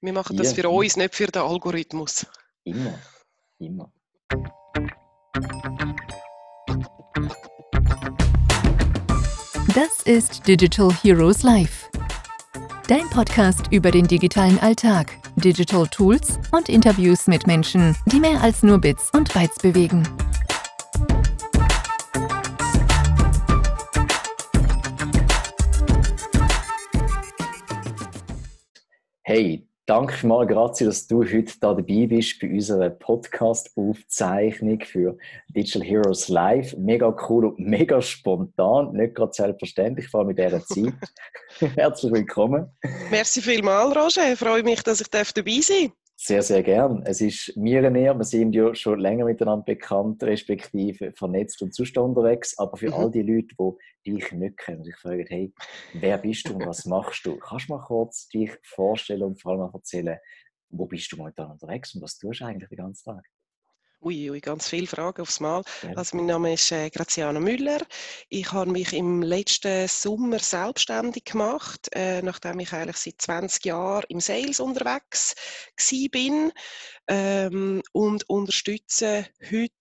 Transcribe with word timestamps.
Wir 0.00 0.12
machen 0.12 0.36
das 0.36 0.52
für 0.52 0.68
uns, 0.68 0.96
nicht 0.96 1.12
für 1.12 1.26
den 1.26 1.42
Algorithmus. 1.42 2.24
Immer, 2.62 3.00
immer. 3.58 3.92
Das 9.74 10.02
ist 10.04 10.46
Digital 10.46 10.92
Heroes 11.02 11.42
Live. 11.42 11.90
Dein 12.86 13.10
Podcast 13.10 13.72
über 13.72 13.90
den 13.90 14.06
digitalen 14.06 14.60
Alltag, 14.60 15.16
Digital 15.34 15.88
Tools 15.88 16.38
und 16.52 16.68
Interviews 16.68 17.26
mit 17.26 17.48
Menschen, 17.48 17.96
die 18.06 18.20
mehr 18.20 18.40
als 18.40 18.62
nur 18.62 18.78
Bits 18.78 19.10
und 19.12 19.34
Bytes 19.34 19.58
bewegen. 19.58 20.08
Hey, 29.22 29.67
danke 29.88 30.26
mal, 30.26 30.46
grazie, 30.46 30.84
dass 30.84 31.06
du 31.06 31.24
heute 31.24 31.52
da 31.60 31.72
dabei 31.72 32.06
bist 32.06 32.38
bei 32.40 32.50
unserer 32.50 32.90
Podcast-Aufzeichnung 32.90 34.80
für 34.84 35.16
Digital 35.48 35.82
Heroes 35.82 36.28
Live. 36.28 36.76
Mega 36.76 37.14
cool 37.28 37.46
und 37.46 37.58
mega 37.58 38.00
spontan, 38.02 38.92
nicht 38.92 39.14
gerade 39.14 39.32
selbstverständlich, 39.32 40.08
vor 40.08 40.20
allem 40.20 40.30
in 40.30 40.36
dieser 40.36 40.64
Zeit. 40.64 40.92
Herzlich 41.76 42.12
willkommen. 42.12 42.70
Merci 43.10 43.40
vielmals, 43.40 43.96
Roger. 43.96 44.32
Ich 44.32 44.38
freue 44.38 44.62
mich, 44.62 44.82
dass 44.82 45.00
ich 45.00 45.08
dabei 45.08 45.60
sein 45.62 45.88
darf. 45.88 45.97
Sehr, 46.20 46.42
sehr 46.42 46.64
gern. 46.64 47.04
Es 47.06 47.20
ist 47.20 47.56
mir 47.56 47.78
eine 47.86 48.00
Ehre. 48.00 48.18
Wir 48.18 48.24
sind 48.24 48.52
ja 48.52 48.74
schon 48.74 48.98
länger 48.98 49.24
miteinander 49.24 49.64
bekannt, 49.64 50.20
respektive 50.24 51.12
vernetzt 51.12 51.62
und 51.62 51.72
sonst 51.72 51.96
unterwegs. 51.96 52.58
Aber 52.58 52.76
für 52.76 52.88
mhm. 52.88 52.94
all 52.94 53.10
die 53.12 53.22
Leute, 53.22 53.54
die 54.04 54.14
dich 54.14 54.32
nicht 54.32 54.58
kennen, 54.58 54.82
sich 54.82 54.96
fragen, 54.96 55.24
hey, 55.28 55.52
wer 55.92 56.18
bist 56.18 56.48
du 56.48 56.54
und 56.54 56.66
was 56.66 56.86
machst 56.86 57.24
du? 57.24 57.36
Kannst 57.38 57.68
du 57.68 57.74
mal 57.74 57.84
kurz 57.84 58.26
dich 58.30 58.50
vorstellen 58.64 59.22
und 59.22 59.40
vor 59.40 59.52
allem 59.52 59.70
erzählen, 59.72 60.18
wo 60.70 60.86
bist 60.86 61.12
du 61.12 61.18
momentan 61.18 61.52
unterwegs 61.52 61.94
und 61.94 62.02
was 62.02 62.18
tust 62.18 62.40
du 62.40 62.44
eigentlich 62.44 62.68
den 62.68 62.78
ganzen 62.78 63.04
Tag? 63.04 63.24
Ui, 64.00 64.30
ui, 64.30 64.40
ganz 64.40 64.68
viele 64.68 64.86
Fragen 64.86 65.22
aufs 65.22 65.40
Mal. 65.40 65.62
Ja. 65.82 65.94
Also 65.96 66.16
mein 66.16 66.26
Name 66.26 66.52
ist 66.52 66.70
äh, 66.70 66.88
Graziana 66.88 67.40
Müller. 67.40 67.80
Ich 68.28 68.52
habe 68.52 68.70
mich 68.70 68.92
im 68.92 69.22
letzten 69.22 69.88
Sommer 69.88 70.38
selbstständig 70.38 71.24
gemacht, 71.24 71.88
äh, 71.92 72.22
nachdem 72.22 72.60
ich 72.60 72.72
eigentlich 72.72 72.96
seit 72.96 73.20
20 73.20 73.64
Jahren 73.64 74.04
im 74.08 74.20
Sales 74.20 74.60
unterwegs 74.60 75.34
bin 76.12 76.52
ähm, 77.08 77.82
und 77.92 78.28
unterstütze 78.28 79.26
heute 79.50 79.77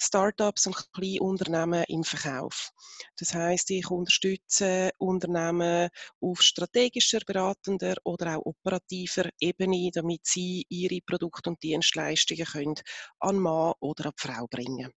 Startups 0.00 0.66
und 0.66 0.76
Kleinunternehmen 0.92 1.84
im 1.88 2.04
Verkauf. 2.04 2.70
Das 3.16 3.34
heißt, 3.34 3.70
ich 3.70 3.90
unterstütze 3.90 4.90
Unternehmen 4.98 5.88
auf 6.20 6.42
strategischer, 6.42 7.20
beratender 7.26 7.96
oder 8.04 8.38
auch 8.38 8.46
operativer 8.46 9.28
Ebene, 9.40 9.90
damit 9.92 10.20
sie 10.26 10.64
ihre 10.68 11.00
Produkte 11.00 11.50
und 11.50 11.62
Dienstleistungen 11.62 12.44
können 12.46 12.74
an 13.20 13.38
Mann 13.38 13.74
oder 13.80 14.06
an 14.06 14.12
Frau 14.16 14.46
bringen. 14.46 14.92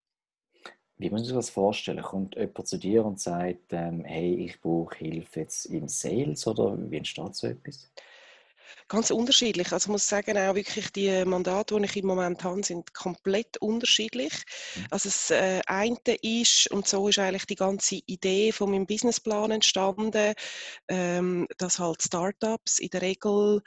Wie 0.97 1.11
muss 1.11 1.21
man 1.21 1.25
sich 1.27 1.35
das 1.35 1.51
vorstellen? 1.51 2.03
Kommt 2.03 2.35
jemand 2.37 2.67
zu 2.67 2.77
dir 2.79 3.05
und 3.05 3.21
sagt, 3.21 3.73
ähm, 3.73 4.05
hey, 4.05 4.35
ich 4.45 4.61
brauche 4.61 4.97
Hilfe 4.97 5.41
jetzt 5.41 5.67
im 5.67 5.89
Sales 5.89 6.47
oder 6.47 6.77
wie 6.91 6.97
entsteht 6.97 7.35
so 7.37 7.47
etwas? 7.47 7.91
Ganz 8.89 9.11
unterschiedlich. 9.11 9.73
Also 9.73 9.87
ich 9.87 9.93
muss 9.93 10.09
sagen, 10.09 10.37
auch 10.39 10.55
wirklich 10.55 10.91
die 10.93 11.25
Mandate, 11.25 11.77
die 11.79 11.85
ich 11.85 11.97
im 11.97 12.07
Moment 12.07 12.43
habe, 12.45 12.63
sind 12.63 12.95
komplett 12.95 13.57
unterschiedlich. 13.59 14.33
Mhm. 14.75 14.87
Also 14.91 15.09
das 15.09 15.31
äh, 15.31 15.61
eine 15.67 15.99
ist, 16.23 16.71
und 16.71 16.87
so 16.89 17.09
ist 17.09 17.19
eigentlich 17.19 17.47
die 17.47 17.55
ganze 17.55 18.01
Idee 18.07 18.53
von 18.53 18.71
meinem 18.71 18.87
Businessplan 18.87 19.51
entstanden, 19.51 20.35
ähm, 20.89 21.47
dass 21.59 21.79
halt 21.79 22.03
Startups 22.03 22.79
in 22.79 22.91
der 22.91 23.03
Regel, 23.03 23.61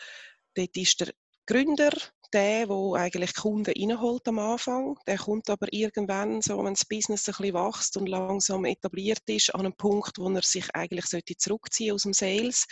dort 0.55 0.77
ist 0.77 0.99
der 0.99 1.13
Gründer 1.45 1.91
der, 2.33 2.67
der 2.67 2.93
eigentlich 2.95 3.35
Kunden 3.35 3.73
reinholt 3.75 4.27
am 4.27 4.39
Anfang. 4.39 4.97
Der 5.07 5.17
kommt 5.17 5.49
aber 5.49 5.67
irgendwann, 5.71 6.41
so, 6.41 6.57
wenn 6.63 6.73
das 6.73 6.85
Business 6.85 7.27
ein 7.27 7.35
bisschen 7.37 7.53
wächst 7.53 7.97
und 7.97 8.07
langsam 8.07 8.65
etabliert 8.65 9.23
ist, 9.27 9.53
an 9.53 9.61
einen 9.61 9.75
Punkt, 9.75 10.17
wo 10.17 10.29
er 10.29 10.41
sich 10.41 10.73
eigentlich 10.73 11.05
sollte 11.05 11.35
zurückziehen 11.37 11.93
aus 11.93 12.03
dem 12.03 12.13
Sales 12.13 12.65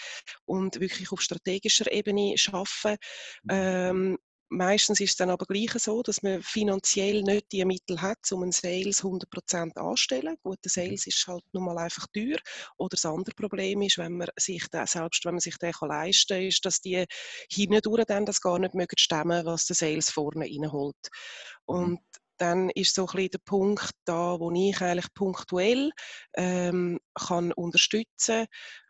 und 0.46 0.80
wirklich 0.80 1.12
auf 1.12 1.22
strategischer 1.22 1.92
Ebene 1.92 2.36
arbeiten. 2.52 2.98
Mhm. 3.44 3.50
Ähm, 3.50 4.18
Meistens 4.52 5.00
ist 5.00 5.12
es 5.12 5.16
dann 5.16 5.30
aber 5.30 5.46
gleich 5.46 5.72
so, 5.74 6.02
dass 6.02 6.24
man 6.24 6.42
finanziell 6.42 7.22
nicht 7.22 7.52
die 7.52 7.64
Mittel 7.66 8.02
hat, 8.02 8.18
um 8.32 8.42
einen 8.42 8.52
Sales 8.52 9.04
100% 9.04 9.78
anzustellen. 9.78 10.36
Guter 10.42 10.58
mhm. 10.66 10.70
Sales 10.70 11.08
ist 11.08 11.28
halt 11.28 11.44
nun 11.54 11.66
mal 11.66 11.78
einfach 11.78 12.08
teuer. 12.14 12.38
Oder 12.78 12.90
das 12.96 13.06
andere 13.06 13.36
Problem 13.36 13.82
ist, 13.84 14.00
wenn 14.00 14.18
man 14.18 14.28
sich 14.38 14.68
den, 14.70 14.88
selbst 14.88 15.24
wenn 15.26 15.36
man 15.36 15.40
sich 15.40 15.58
den 15.58 15.72
leisten 15.82 16.36
kann, 16.36 16.48
ist, 16.48 16.66
dass 16.66 16.82
die 16.82 17.06
hindurch 17.52 18.06
dann 18.06 18.26
das 18.26 18.42
gar 18.42 18.58
nicht 18.58 18.74
mögen 18.74 18.98
stemmen, 18.98 19.46
was 19.46 19.66
der 19.66 19.76
Sales 19.76 20.10
vorne 20.10 20.46
reinholt. 20.46 20.96
Mhm. 21.68 21.76
Und 21.76 22.00
dann 22.40 22.70
ist 22.72 22.96
so 22.96 23.04
ein 23.04 23.16
bisschen 23.16 23.32
der 23.32 23.40
Punkt 23.40 23.92
da, 24.06 24.40
wo 24.40 24.52
ich 24.52 24.82
eigentlich 24.82 25.14
punktuell 25.14 25.92
ähm, 26.36 27.00
kann 27.14 27.52
unterstützen, 27.52 28.46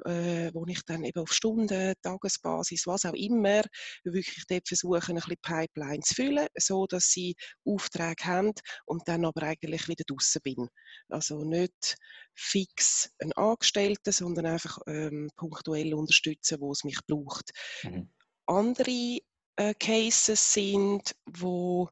äh, 0.06 0.52
wo 0.54 0.66
ich 0.68 0.84
dann 0.86 1.04
eben 1.04 1.20
auf 1.20 1.34
Stunden, 1.34 1.94
Tagesbasis, 2.02 2.86
was 2.86 3.06
auch 3.06 3.14
immer, 3.14 3.62
wirklich 4.04 4.46
dort 4.48 4.68
versuche, 4.68 5.10
ein 5.10 5.16
bisschen 5.16 5.36
Pipeline 5.42 6.02
zu 6.02 6.16
füllen, 6.16 6.48
so 6.56 6.86
dass 6.86 7.10
sie 7.10 7.36
Aufträge 7.66 8.26
haben 8.26 8.54
und 8.86 9.08
dann 9.08 9.26
aber 9.26 9.44
eigentlich 9.44 9.88
wieder 9.88 10.04
draußen 10.08 10.42
bin. 10.44 10.70
Also 11.10 11.44
nicht 11.44 11.96
fix 12.36 13.10
ein 13.20 13.34
Angestellter, 13.34 14.12
sondern 14.12 14.46
einfach 14.46 14.78
ähm, 14.88 15.30
punktuell 15.36 15.94
unterstützen, 15.94 16.62
wo 16.62 16.72
es 16.72 16.84
mich 16.84 17.00
braucht. 17.08 17.52
Mhm. 17.84 18.12
Andere 18.46 19.20
äh, 19.56 19.74
Cases 19.74 20.54
sind, 20.54 21.16
wo 21.26 21.90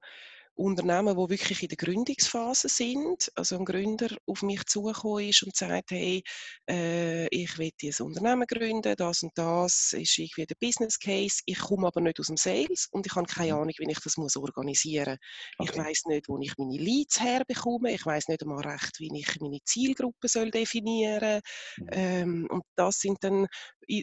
Unternehmen, 0.58 1.16
die 1.16 1.30
wirklich 1.30 1.64
in 1.64 1.70
der 1.70 1.78
Gründungsphase 1.78 2.68
sind, 2.68 3.32
also 3.36 3.58
ein 3.58 3.66
Gründer 3.66 4.10
auf 4.26 4.42
mich 4.42 4.66
zugekommen 4.66 5.30
ist 5.30 5.44
und 5.44 5.56
sagt, 5.56 5.92
hey, 5.92 6.24
äh, 6.70 7.28
ich 7.28 7.58
will 7.58 7.72
dieses 7.80 8.02
Unternehmen 8.02 8.48
gründen, 8.48 8.96
das 8.96 9.24
und 9.24 9.38
das 9.38 9.94
ist 9.94 10.18
irgendwie 10.18 10.46
der 10.46 10.56
Business 10.60 11.00
Case, 11.00 11.42
ich 11.46 11.60
komme 11.60 11.88
aber 11.88 12.02
nicht 12.02 12.20
aus 12.20 12.28
dem 12.28 12.38
Sales 12.38 12.88
und 12.92 13.06
ich 13.06 13.16
habe 13.16 13.28
keine 13.28 13.54
mhm. 13.54 13.60
Ahnung, 13.60 13.74
wie 13.78 13.92
ich 13.92 14.00
das 14.00 14.18
muss 14.18 14.36
organisieren 14.36 15.18
muss. 15.58 15.70
Okay. 15.70 15.80
Ich 15.80 15.86
weiß 15.86 16.02
nicht, 16.06 16.28
wo 16.28 16.40
ich 16.40 16.54
meine 16.58 16.78
Leads 16.78 17.20
herbekomme, 17.20 17.94
ich 17.94 18.06
weiß 18.06 18.28
nicht 18.28 18.42
einmal 18.42 18.66
recht, 18.68 19.00
wie 19.00 19.12
ich 19.14 19.40
meine 19.40 19.60
Zielgruppe 19.64 20.28
soll 20.28 20.52
definieren 20.52 21.42
mhm. 21.78 21.88
ähm, 21.92 22.48
und 22.50 22.64
das 22.76 23.00
sind 23.00 23.24
dann 23.24 23.48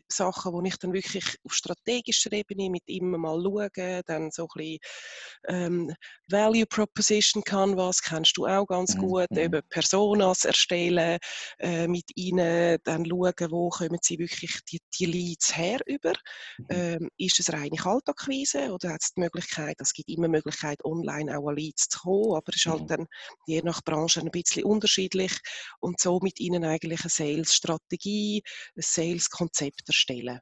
Sachen, 0.09 0.53
wo 0.53 0.63
ich 0.63 0.79
dann 0.79 0.93
wirklich 0.93 1.37
auf 1.45 1.53
strategischer 1.53 2.33
Ebene 2.33 2.71
mit 2.71 2.83
ihm 2.87 3.11
mal 3.11 3.41
schaue, 3.43 4.03
dann 4.07 4.31
so 4.31 4.45
ein 4.45 4.49
bisschen 4.55 4.79
ähm, 5.49 5.95
Value 6.29 6.67
Proposition 6.67 7.43
Canvas 7.43 8.03
kennst 8.03 8.37
du 8.37 8.47
auch 8.47 8.67
ganz 8.67 8.97
gut, 8.97 9.31
mhm. 9.31 9.39
eben 9.39 9.63
Personas 9.69 10.45
erstellen, 10.45 11.19
äh, 11.59 11.87
mit 11.87 12.11
ihnen 12.15 12.79
dann 12.85 13.05
schauen, 13.05 13.51
wo 13.51 13.69
kommen 13.69 13.99
sie 14.01 14.19
wirklich 14.19 14.61
die, 14.71 14.81
die 14.99 15.07
Leads 15.07 15.57
her 15.57 15.81
über. 15.87 16.13
Mhm. 16.59 16.67
Ähm, 16.71 17.11
ist 17.19 17.41
es 17.41 17.53
reine 17.53 17.77
Kaltakquise 17.77 18.73
oder 18.73 18.91
hat 18.93 19.03
es 19.03 19.13
die 19.15 19.21
Möglichkeit, 19.21 19.77
es 19.81 19.93
gibt 19.93 20.09
immer 20.09 20.29
Möglichkeit, 20.29 20.85
online 20.85 21.37
auch 21.37 21.49
an 21.49 21.57
Leads 21.57 21.89
zu 21.89 21.99
kommen, 22.01 22.37
aber 22.37 22.49
es 22.49 22.57
ist 22.57 22.67
halt 22.67 22.83
mhm. 22.83 22.87
dann 22.87 23.07
je 23.47 23.63
nach 23.63 23.83
Branche 23.83 24.21
ein 24.21 24.31
bisschen 24.31 24.65
unterschiedlich 24.65 25.33
und 25.81 26.01
so 26.01 26.19
mit 26.21 26.41
ihnen 26.41 26.65
eigentlich 26.65 27.01
eine 27.03 27.11
Sales-Strategie, 27.11 28.43
ein 28.77 28.83
Sales-Konzept 28.83 29.74
erstellen. 29.87 30.41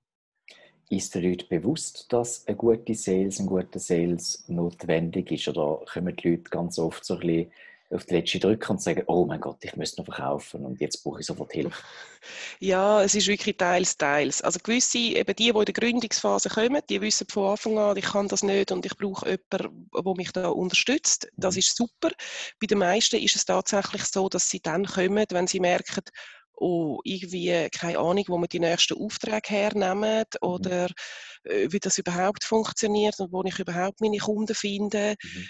Ist 0.91 1.15
den 1.15 1.22
Leuten 1.22 1.48
bewusst, 1.48 2.12
dass 2.12 2.47
eine 2.47 2.56
gute 2.56 2.94
Sales, 2.94 3.38
ein 3.38 3.47
guter 3.47 3.78
Sales 3.78 4.44
notwendig 4.48 5.31
ist? 5.31 5.48
Oder 5.48 5.84
kommen 5.91 6.15
die 6.16 6.31
Leute 6.31 6.50
ganz 6.50 6.78
oft 6.78 7.04
so 7.04 7.15
ein 7.15 7.20
bisschen 7.20 7.53
auf 7.93 8.04
die 8.06 8.15
letzte 8.15 8.38
drücken 8.38 8.72
und 8.72 8.82
sagen, 8.82 9.04
oh 9.06 9.26
mein 9.26 9.41
Gott, 9.41 9.59
ich 9.62 9.76
muss 9.76 9.97
noch 9.97 10.04
verkaufen 10.04 10.65
und 10.65 10.81
jetzt 10.81 11.03
brauche 11.03 11.20
ich 11.20 11.26
sofort 11.26 11.53
Hilfe? 11.53 11.76
Ja, 12.60 13.03
es 13.03 13.16
ist 13.16 13.26
wirklich 13.26 13.56
teils, 13.56 13.97
teils. 13.97 14.43
Also 14.43 14.60
gewisse, 14.62 14.97
eben 14.98 15.34
die, 15.34 15.50
die 15.53 15.59
in 15.59 15.64
der 15.64 15.75
Gründungsphase 15.75 16.50
kommen, 16.50 16.81
die 16.88 17.00
wissen 17.00 17.26
von 17.28 17.50
Anfang 17.50 17.76
an, 17.78 17.97
ich 17.97 18.04
kann 18.04 18.28
das 18.28 18.44
nicht 18.44 18.70
und 18.70 18.87
ich 18.87 18.96
brauche 18.96 19.29
jemanden, 19.29 19.90
der 19.93 20.14
mich 20.14 20.31
da 20.31 20.49
unterstützt. 20.49 21.29
Das 21.37 21.56
mhm. 21.56 21.58
ist 21.58 21.76
super. 21.76 22.11
Bei 22.61 22.69
den 22.69 22.79
meisten 22.79 23.17
ist 23.17 23.34
es 23.34 23.44
tatsächlich 23.44 24.05
so, 24.05 24.29
dass 24.29 24.49
sie 24.49 24.61
dann 24.61 24.87
kommen, 24.87 25.26
wenn 25.31 25.49
sie 25.49 25.58
merken, 25.58 26.05
oh, 26.56 27.00
irgendwie, 27.04 27.69
keine 27.70 27.99
Ahnung, 27.99 28.25
wo 28.28 28.38
wir 28.38 28.49
die 28.49 28.60
nächsten 28.60 28.99
Aufträge 28.99 29.49
hernehmen 29.49 30.25
mhm. 30.40 30.49
oder 30.49 30.88
äh, 31.44 31.69
wie 31.70 31.81
das 31.81 31.99
überhaupt 31.99 32.44
funktioniert 32.44 33.19
und 33.20 33.32
wo 33.32 33.43
ich 33.44 33.58
überhaupt 33.58 34.00
meine 34.00 34.19
Kunden 34.19 34.54
finde. 34.54 35.14
Mhm. 35.22 35.49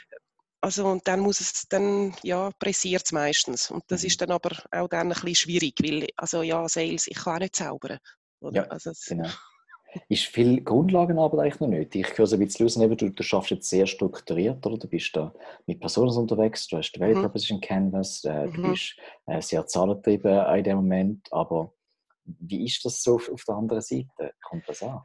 Also 0.61 0.87
und 0.87 1.07
dann 1.09 1.21
muss 1.21 1.41
es, 1.41 1.65
dann 1.69 2.15
ja, 2.23 2.51
pressiert 2.59 3.03
es 3.05 3.13
meistens. 3.13 3.71
Und 3.71 3.83
das 3.89 4.03
mhm. 4.03 4.07
ist 4.07 4.21
dann 4.21 4.31
aber 4.31 4.57
auch 4.71 4.89
dann 4.89 5.09
ein 5.09 5.09
bisschen 5.09 5.35
schwierig, 5.35 5.75
weil, 5.83 6.09
also 6.17 6.43
ja, 6.43 6.69
Sales, 6.69 7.07
ich 7.09 7.17
kann 7.17 7.37
auch 7.37 7.41
nicht 7.41 7.57
zaubern. 7.57 7.99
Oder? 8.41 8.63
Ja, 8.63 8.69
also, 8.69 8.93
genau 9.07 9.31
ist 10.09 10.25
viel 10.25 10.63
Grundlagenarbeit 10.63 11.41
eigentlich 11.41 11.61
noch 11.61 11.69
nicht. 11.69 11.95
Ich 11.95 12.17
höre 12.17 12.27
so 12.27 12.37
ein 12.37 12.41
bisschen 12.41 12.67
raus, 12.67 12.97
du, 12.97 13.11
du 13.11 13.23
schaffst 13.23 13.51
jetzt 13.51 13.69
sehr 13.69 13.87
strukturiert, 13.87 14.65
oder? 14.67 14.79
Du 14.79 14.89
bist 14.89 15.15
da 15.15 15.33
mit 15.67 15.81
Personen 15.81 16.17
unterwegs, 16.17 16.67
du 16.69 16.79
hast 16.79 16.93
die 16.93 17.01
Value 17.01 17.17
mhm. 17.17 17.23
Proposition 17.23 17.61
Canvas, 17.61 18.25
äh, 18.25 18.47
mhm. 18.47 18.53
du 18.55 18.71
bist 18.71 18.97
äh, 19.27 19.41
sehr 19.41 19.67
zahlentrieben 19.67 20.47
in 20.57 20.65
dem 20.65 20.77
Moment, 20.77 21.29
aber 21.31 21.73
wie 22.25 22.65
ist 22.65 22.85
das 22.85 23.03
so 23.03 23.17
auf, 23.17 23.31
auf 23.31 23.45
der 23.45 23.57
anderen 23.57 23.83
Seite? 23.83 24.33
Kommt 24.43 24.69
das 24.69 24.83
an? 24.83 25.01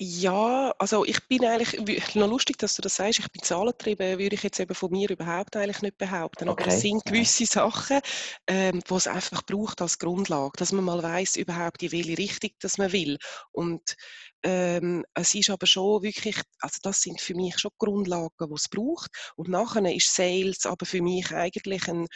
Ja, 0.00 0.72
also 0.78 1.04
ich 1.04 1.26
bin 1.26 1.44
eigentlich, 1.44 2.14
noch 2.14 2.28
lustig, 2.28 2.56
dass 2.58 2.76
du 2.76 2.82
das 2.82 2.94
sagst, 2.94 3.18
ich 3.18 3.32
bin 3.32 3.42
zahlentrieben, 3.42 4.20
würde 4.20 4.36
ich 4.36 4.44
jetzt 4.44 4.60
eben 4.60 4.72
von 4.76 4.92
mir 4.92 5.10
überhaupt 5.10 5.56
eigentlich 5.56 5.82
nicht 5.82 5.98
behaupten. 5.98 6.48
Aber 6.48 6.68
es 6.68 6.82
sind 6.82 7.04
gewisse. 7.04 7.46
Sachen, 7.46 7.98
ähm, 8.46 8.80
die 8.88 8.94
es 8.94 9.08
einfach 9.08 9.42
braucht 9.42 9.82
als 9.82 9.98
Grundlage, 9.98 10.52
dass 10.56 10.70
man 10.70 10.84
mal 10.84 11.02
weiß 11.02 11.34
überhaupt, 11.34 11.82
in 11.82 11.90
welche 11.90 12.16
Richtung 12.16 12.50
das 12.60 12.78
man 12.78 12.92
will. 12.92 13.18
Und 13.50 13.96
ähm, 14.44 15.04
es 15.14 15.34
ist 15.34 15.50
aber 15.50 15.66
schon 15.66 16.04
wirklich, 16.04 16.36
also 16.60 16.78
das 16.82 17.02
sind 17.02 17.20
für 17.20 17.34
mich 17.34 17.58
schon 17.58 17.72
Grundlagen, 17.78 18.48
die 18.48 18.54
es 18.54 18.68
braucht. 18.68 19.10
Und 19.34 19.48
nachher 19.48 19.92
ist 19.92 20.14
Sales 20.14 20.64
aber 20.64 20.86
für 20.86 21.02
mich 21.02 21.32
eigentlich 21.32 21.88
ein 21.88 22.06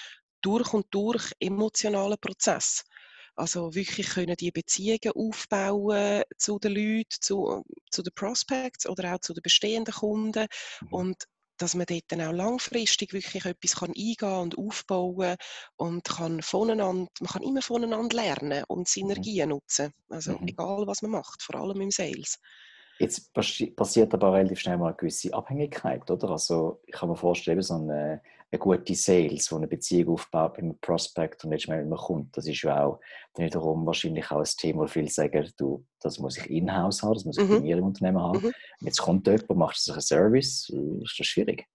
durch 0.41 0.73
und 0.73 0.87
durch 0.91 1.33
emotionaler 1.41 2.17
Prozess. 2.17 2.85
Also 3.35 3.75
wirklich 3.75 4.11
können 4.11 4.37
die 4.37 4.51
Beziehungen 4.51 5.13
aufbauen 5.15 6.23
zu 6.37 6.59
den 6.59 6.73
Leuten, 6.73 7.17
zu, 7.21 7.63
zu 7.91 8.03
den 8.03 8.13
Prospects 8.15 8.87
oder 8.87 9.15
auch 9.15 9.21
zu 9.21 9.33
den 9.33 9.43
bestehenden 9.43 9.95
Kunden 9.95 10.47
mhm. 10.83 10.89
und 10.93 11.25
dass 11.59 11.75
man 11.75 11.87
dort 11.87 12.05
dann 12.09 12.21
auch 12.21 12.33
langfristig 12.33 13.13
wirklich 13.13 13.45
etwas 13.45 13.77
kann 13.77 13.91
eingehen 13.91 14.41
und 14.41 14.59
aufbauen 14.59 15.37
und 15.77 16.05
kann 16.05 16.43
voneinander, 16.43 17.09
man 17.21 17.29
kann 17.29 17.43
immer 17.43 17.63
voneinander 17.63 18.17
lernen 18.17 18.65
und 18.69 18.81
mhm. 18.81 18.87
Synergien 18.87 19.51
nutzen. 19.51 19.93
Also 20.09 20.33
mhm. 20.33 20.49
egal, 20.49 20.87
was 20.87 21.03
man 21.03 21.13
macht, 21.13 21.43
vor 21.43 21.55
allem 21.57 21.81
im 21.81 21.91
Sales. 21.91 22.39
Jetzt 23.03 23.35
passiert 23.35 24.15
aber 24.15 24.33
relativ 24.33 24.61
schnell 24.61 24.79
mal 24.79 24.87
eine 24.87 24.97
gewisse 24.97 25.35
Abhängigkeit, 25.35 26.09
oder? 26.09 26.31
Also 26.31 26.81
ich 26.87 26.93
kann 26.93 27.09
mir 27.09 27.17
vorstellen, 27.17 27.61
so 27.61 27.75
eine, 27.75 28.23
eine 28.53 28.59
gute 28.61 28.95
Sales, 28.95 29.49
die 29.49 29.55
eine 29.57 29.67
Beziehung 29.67 30.15
aufbaut 30.15 30.53
mit 30.53 30.63
einem 30.63 30.79
Prospect 30.79 31.43
und 31.43 31.51
nicht 31.51 31.67
mehr 31.67 31.79
mit 31.79 31.87
einem 31.87 31.97
Kunden, 31.97 32.31
das 32.31 32.47
ist 32.47 32.63
ja 32.63 32.85
auch 32.85 33.01
dann 33.35 33.47
wiederum 33.47 33.85
wahrscheinlich 33.87 34.31
auch 34.31 34.39
ein 34.39 34.57
Thema, 34.57 34.83
wo 34.83 34.87
viele 34.87 35.09
sagen, 35.09 35.51
du, 35.57 35.85
das 36.01 36.21
muss 36.21 36.39
ich 36.39 36.49
in-house 36.49 37.03
haben, 37.03 37.15
das 37.15 37.25
muss 37.25 37.39
ich 37.39 37.45
mhm. 37.45 37.55
bei 37.55 37.61
mir 37.61 37.79
im 37.79 37.85
Unternehmen 37.87 38.21
haben. 38.21 38.41
Mhm. 38.41 38.53
Jetzt 38.83 39.03
kommt 39.03 39.27
jemand, 39.27 39.51
macht 39.57 39.81
sich 39.81 39.93
einen 39.93 40.01
Service, 40.01 40.69
ist 40.69 41.19
das 41.19 41.27
schwierig? 41.27 41.67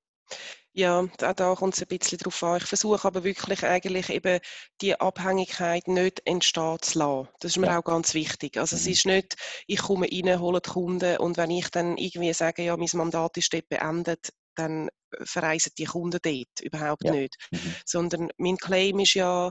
Ja, 0.77 0.99
auch 0.99 1.33
da 1.33 1.55
kommt 1.55 1.73
es 1.73 1.81
ein 1.81 1.87
bisschen 1.87 2.19
darauf 2.19 2.43
an. 2.43 2.57
Ich 2.57 2.65
versuche 2.65 3.07
aber 3.07 3.23
wirklich 3.23 3.63
eigentlich 3.63 4.11
eben 4.11 4.39
die 4.79 4.99
Abhängigkeit 4.99 5.87
nicht 5.87 6.21
entstehen 6.25 6.77
zu 6.81 6.99
lassen. 6.99 7.29
Das 7.39 7.53
ist 7.53 7.57
mir 7.57 7.65
ja. 7.65 7.79
auch 7.79 7.83
ganz 7.83 8.13
wichtig. 8.13 8.57
Also 8.57 8.75
mhm. 8.75 8.81
es 8.81 8.87
ist 8.87 9.05
nicht, 9.07 9.35
ich 9.65 9.79
komme 9.79 10.05
rein, 10.05 10.39
hole 10.39 10.61
die 10.61 10.69
Kunden 10.69 11.17
und 11.17 11.35
wenn 11.37 11.49
ich 11.49 11.69
dann 11.69 11.97
irgendwie 11.97 12.31
sage, 12.31 12.61
ja, 12.61 12.77
mein 12.77 12.89
Mandat 12.93 13.37
ist 13.37 13.51
dort 13.51 13.67
beendet, 13.69 14.31
dann 14.53 14.89
verreisen 15.23 15.71
die 15.79 15.85
Kunden 15.85 16.19
dort 16.21 16.61
überhaupt 16.61 17.05
ja. 17.05 17.11
nicht. 17.11 17.35
Mhm. 17.49 17.75
Sondern 17.83 18.29
mein 18.37 18.57
Claim 18.57 18.99
ist 18.99 19.15
ja 19.15 19.49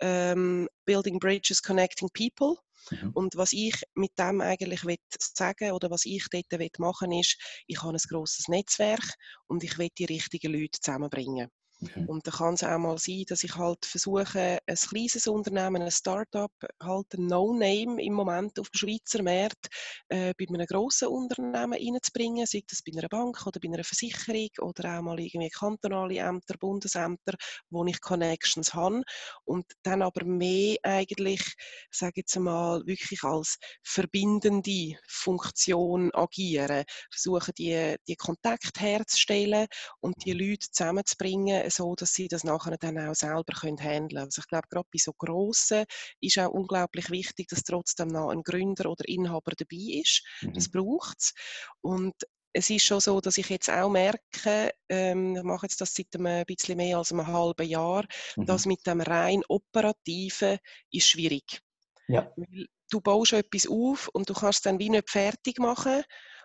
ähm, 0.00 0.70
Building 0.86 1.18
Bridges, 1.18 1.62
Connecting 1.62 2.08
People. 2.14 2.56
Mhm. 2.90 3.10
Und 3.14 3.36
was 3.36 3.52
ich 3.52 3.74
mit 3.94 4.18
dem 4.18 4.40
eigentlich 4.40 4.84
will 4.84 4.96
sagen 5.18 5.72
oder 5.72 5.90
was 5.90 6.04
ich 6.04 6.26
dort 6.30 6.50
will 6.50 6.70
machen 6.78 7.12
ist, 7.12 7.36
ich 7.66 7.82
habe 7.82 7.94
ein 7.94 8.00
grosses 8.08 8.48
Netzwerk 8.48 9.14
und 9.46 9.62
ich 9.64 9.78
will 9.78 9.88
die 9.96 10.06
richtigen 10.06 10.52
Leute 10.52 10.80
zusammenbringen. 10.80 11.48
Mhm. 11.82 12.08
Und 12.08 12.26
da 12.26 12.30
kann 12.30 12.54
es 12.54 12.62
auch 12.62 12.78
mal 12.78 12.96
sein, 12.98 13.24
dass 13.26 13.42
ich 13.42 13.56
halt 13.56 13.84
versuche, 13.84 14.58
ein 14.64 14.76
kleines 14.76 15.26
Unternehmen, 15.26 15.82
ein 15.82 15.90
Start-up, 15.90 16.52
halt 16.80 17.14
ein 17.14 17.26
No-Name 17.26 18.00
im 18.02 18.12
Moment 18.12 18.58
auf 18.60 18.70
dem 18.70 18.78
Schweizer 18.78 19.22
Markt 19.22 19.68
äh, 20.08 20.32
bei 20.38 20.46
einem 20.48 20.64
grossen 20.66 21.08
Unternehmen 21.08 21.72
reinzubringen, 21.72 22.46
sei 22.46 22.62
das 22.68 22.82
bei 22.82 22.92
einer 22.96 23.08
Bank 23.08 23.44
oder 23.46 23.58
bei 23.58 23.68
einer 23.68 23.82
Versicherung 23.82 24.48
oder 24.60 24.98
auch 24.98 25.02
mal 25.02 25.18
irgendwie 25.18 25.48
kantonale 25.48 26.18
Ämter, 26.18 26.54
Bundesämter, 26.56 27.34
wo 27.70 27.84
ich 27.84 28.00
Connections 28.00 28.74
habe. 28.74 29.02
Und 29.44 29.66
dann 29.82 30.02
aber 30.02 30.24
mehr 30.24 30.76
eigentlich, 30.84 31.42
sage 31.90 32.12
jetzt 32.16 32.38
mal, 32.38 32.86
wirklich 32.86 33.24
als 33.24 33.58
verbindende 33.82 34.96
Funktion 35.08 36.12
agieren, 36.14 36.84
versuchen 37.10 37.54
die, 37.58 37.96
die 38.06 38.16
Kontakte 38.16 38.80
herzustellen 38.80 39.66
und 40.00 40.14
die 40.24 40.32
Leute 40.32 40.70
zusammenzubringen, 40.70 41.71
so, 41.72 41.94
dass 41.94 42.12
sie 42.12 42.28
das 42.28 42.44
nachher 42.44 42.76
dann 42.78 42.98
auch 42.98 43.14
selber 43.14 43.52
können 43.60 43.80
handeln 43.80 44.08
können. 44.08 44.24
Also 44.24 44.40
ich 44.40 44.48
glaube, 44.48 44.68
gerade 44.68 44.88
bei 44.92 44.98
so 44.98 45.12
Grossen 45.12 45.84
ist 46.20 46.38
auch 46.38 46.50
unglaublich 46.50 47.10
wichtig, 47.10 47.48
dass 47.48 47.64
trotzdem 47.64 48.08
noch 48.08 48.30
ein 48.30 48.42
Gründer 48.42 48.90
oder 48.90 49.08
Inhaber 49.08 49.52
dabei 49.56 50.00
ist. 50.00 50.22
Mhm. 50.42 50.54
Das 50.54 50.70
braucht 50.70 51.18
es. 51.20 51.34
Und 51.80 52.14
es 52.52 52.68
ist 52.70 52.84
schon 52.84 53.00
so, 53.00 53.20
dass 53.20 53.38
ich 53.38 53.48
jetzt 53.48 53.70
auch 53.70 53.90
merke, 53.90 54.72
ähm, 54.88 55.36
ich 55.36 55.42
mache 55.42 55.66
jetzt 55.66 55.80
das 55.80 55.94
seit 55.94 56.14
ein 56.14 56.44
bisschen 56.44 56.76
mehr 56.76 56.98
als 56.98 57.12
einem 57.12 57.26
halben 57.26 57.66
Jahr, 57.66 58.04
mhm. 58.36 58.46
dass 58.46 58.66
mit 58.66 58.86
dem 58.86 59.00
rein 59.00 59.42
Operativen 59.48 60.58
ist 60.90 61.08
schwierig. 61.08 61.60
Ja. 62.08 62.30
Weil 62.36 62.66
du 62.90 63.00
baust 63.00 63.32
etwas 63.32 63.66
auf 63.66 64.08
und 64.08 64.28
du 64.28 64.34
kannst 64.34 64.58
es 64.58 64.62
dann 64.62 64.78
wie 64.78 64.90
nicht 64.90 65.10
fertig 65.10 65.58
machen. 65.58 66.02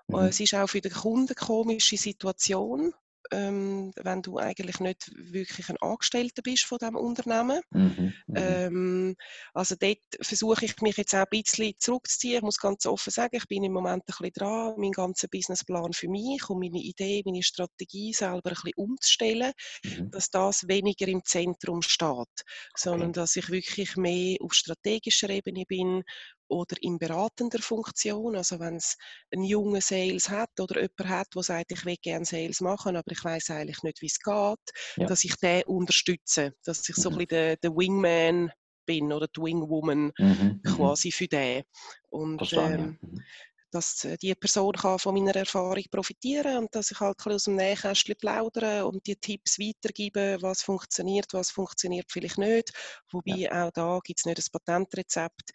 Mhm. 0.08 0.20
Es 0.20 0.40
ist 0.40 0.56
auch 0.56 0.68
für 0.68 0.82
den 0.82 0.94
Kunden 0.94 1.28
eine 1.28 1.36
komische 1.36 1.98
Situation 1.98 2.94
ähm, 3.32 3.92
wenn 3.96 4.22
du 4.22 4.38
eigentlich 4.38 4.80
nicht 4.80 5.12
wirklich 5.16 5.70
ein 5.70 5.78
Angestellter 5.78 6.42
bist 6.42 6.66
von 6.66 6.78
diesem 6.78 6.96
Unternehmen. 6.96 7.62
Mhm, 7.72 8.14
mhm, 8.28 8.36
ähm, 8.36 9.16
also 9.54 9.76
dort 9.80 10.00
versuche 10.22 10.66
ich 10.66 10.82
mich 10.82 10.98
jetzt 10.98 11.14
auch 11.16 11.20
ein 11.20 11.26
bisschen 11.30 11.74
zurückzuziehen. 11.78 12.38
Ich 12.38 12.42
muss 12.42 12.58
ganz 12.58 12.86
offen 12.86 13.12
sagen, 13.12 13.36
ich 13.36 13.48
bin 13.48 13.64
im 13.64 13.74
Moment 13.74 14.04
ein 14.04 14.06
bisschen 14.06 14.34
dran, 14.34 14.74
meinen 14.78 14.92
ganzen 14.92 15.30
Businessplan 15.30 15.94
für 15.94 16.10
mich 16.10 16.50
und 16.50 16.60
meine 16.60 16.80
Idee, 16.80 17.22
meine 17.26 17.44
Strategie 17.44 18.14
selber 18.14 18.50
ein 18.50 18.54
bisschen 18.54 18.74
umzustellen, 18.76 19.52
mhm. 19.84 20.12
dass 20.12 20.30
das 20.30 20.68
weniger 20.68 21.08
im 21.08 21.24
Zentrum 21.24 21.82
steht, 21.82 22.44
sondern 22.76 23.10
okay. 23.10 23.20
dass 23.20 23.36
ich 23.36 23.50
wirklich 23.50 23.96
mehr 23.98 24.38
auf 24.42 24.54
strategischer 24.54 25.30
Ebene 25.30 25.64
bin 25.68 26.04
oder 26.50 26.76
in 26.82 26.98
beratender 26.98 27.60
Funktion, 27.60 28.36
also 28.36 28.60
wenn 28.60 28.76
es 28.76 28.98
einen 29.32 29.44
jungen 29.44 29.82
Sales 29.82 30.30
hat 30.30 30.60
oder 30.60 30.82
jemand 30.82 31.10
hat, 31.10 31.28
der 31.36 31.44
sagt, 31.44 31.72
ich 31.72 31.86
will 31.86 31.98
gerne 32.02 32.26
Sales 32.26 32.62
machen, 32.62 32.96
aber 32.96 33.12
ich 33.12 33.24
weiß 33.24 33.52
eigentlich 33.52 33.84
nicht, 33.84 34.02
wie 34.02 34.08
es 34.08 34.20
geht, 34.20 34.74
ja. 34.98 35.08
dass 35.08 35.24
ich 35.24 35.36
den 35.38 35.64
unterstütze, 35.64 36.54
dass 36.64 36.88
ich 36.88 36.96
so 36.96 37.10
mhm. 37.10 37.16
ein 37.16 37.18
bisschen 37.20 37.30
der, 37.30 37.58
der 37.58 37.76
Wingman 37.76 38.52
bin 38.86 39.12
oder 39.12 39.28
die 39.28 39.42
Wingwoman 39.42 40.12
mhm. 40.18 40.26
mhm. 40.28 40.62
quasi 40.64 41.12
für 41.12 41.28
den. 41.28 41.64
Und 42.10 42.52
ähm. 42.54 42.98
Mhm. 43.02 43.24
dass 43.70 44.06
äh, 44.06 44.18
die 44.18 44.34
Person 44.34 44.72
kann 44.74 44.98
von 44.98 45.14
meiner 45.14 45.36
Erfahrung 45.36 45.84
profitieren 45.92 46.58
und 46.58 46.74
dass 46.74 46.90
ich 46.90 47.00
halt 47.00 47.18
ein 47.20 47.24
bisschen 47.24 47.34
aus 47.34 47.44
dem 47.44 47.56
Nähkästchen 47.58 48.16
plaudere 48.18 48.86
und 48.86 49.06
die 49.06 49.18
Tipps 49.18 49.60
weitergebe, 49.60 50.38
was 50.42 50.62
funktioniert, 50.62 51.28
was 51.34 51.52
funktioniert 51.52 52.08
vielleicht 52.10 52.38
nicht. 52.38 52.72
Wobei 53.12 53.36
ja. 53.36 53.68
auch 53.68 53.72
da 53.72 54.00
gibt 54.04 54.20
es 54.20 54.26
nicht 54.26 54.40
ein 54.40 54.52
Patentrezept 54.52 55.52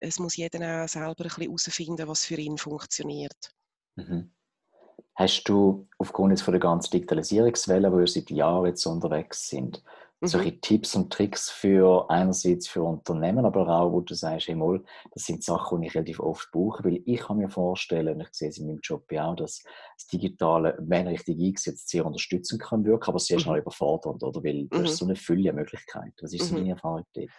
es 0.00 0.18
muss 0.18 0.36
jeder 0.36 0.84
auch 0.84 0.88
selber 0.88 1.08
ein 1.08 1.14
bisschen 1.16 1.44
herausfinden, 1.44 2.08
was 2.08 2.24
für 2.24 2.36
ihn 2.36 2.58
funktioniert. 2.58 3.54
Mhm. 3.96 4.32
Hast 5.14 5.44
du 5.44 5.88
aufgrund 5.98 6.32
jetzt 6.32 6.42
von 6.42 6.52
der 6.52 6.60
ganzen 6.60 6.90
Digitalisierungswelle, 6.90 7.90
wo 7.90 7.98
wir 7.98 8.06
seit 8.06 8.30
Jahren 8.30 8.66
jetzt 8.66 8.84
unterwegs 8.84 9.48
sind, 9.48 9.82
mhm. 10.20 10.26
solche 10.26 10.60
Tipps 10.60 10.94
und 10.94 11.10
Tricks 11.10 11.48
für 11.48 12.10
einerseits 12.10 12.68
für 12.68 12.82
Unternehmen, 12.82 13.46
aber 13.46 13.66
auch, 13.66 13.92
wo 13.92 14.00
du 14.00 14.14
sagst, 14.14 14.48
hey 14.48 14.54
mal, 14.54 14.84
das 15.12 15.24
sind 15.24 15.42
Sachen, 15.42 15.80
die 15.80 15.88
ich 15.88 15.94
relativ 15.94 16.20
oft 16.20 16.50
brauche, 16.52 16.84
weil 16.84 17.02
ich 17.06 17.20
kann 17.20 17.38
mir 17.38 17.48
vorstellen, 17.48 18.16
und 18.16 18.20
ich 18.20 18.28
sehe 18.32 18.50
es 18.50 18.58
in 18.58 18.66
meinem 18.66 18.80
Job 18.82 19.10
ja 19.10 19.26
auch, 19.26 19.36
dass 19.36 19.62
das 19.96 20.06
Digitale, 20.06 20.76
wenn 20.80 21.06
richtig 21.08 21.38
eingesetzt, 21.38 21.88
sehr 21.88 22.04
unterstützend 22.04 22.60
kann 22.60 22.84
wirken, 22.84 23.08
aber 23.08 23.18
sehr 23.18 23.38
schnell 23.38 23.56
mhm. 23.56 23.62
überfordernd, 23.62 24.22
oder? 24.22 24.44
Weil 24.44 24.66
du 24.66 24.78
mhm. 24.78 24.84
hast 24.84 24.96
so 24.98 25.06
eine 25.06 25.16
Fülle 25.16 25.54
Möglichkeiten. 25.54 26.14
Was 26.20 26.34
ist 26.34 26.48
so 26.48 26.54
mhm. 26.54 26.58
deine 26.58 26.70
Erfahrung 26.72 27.04
dort? 27.14 27.30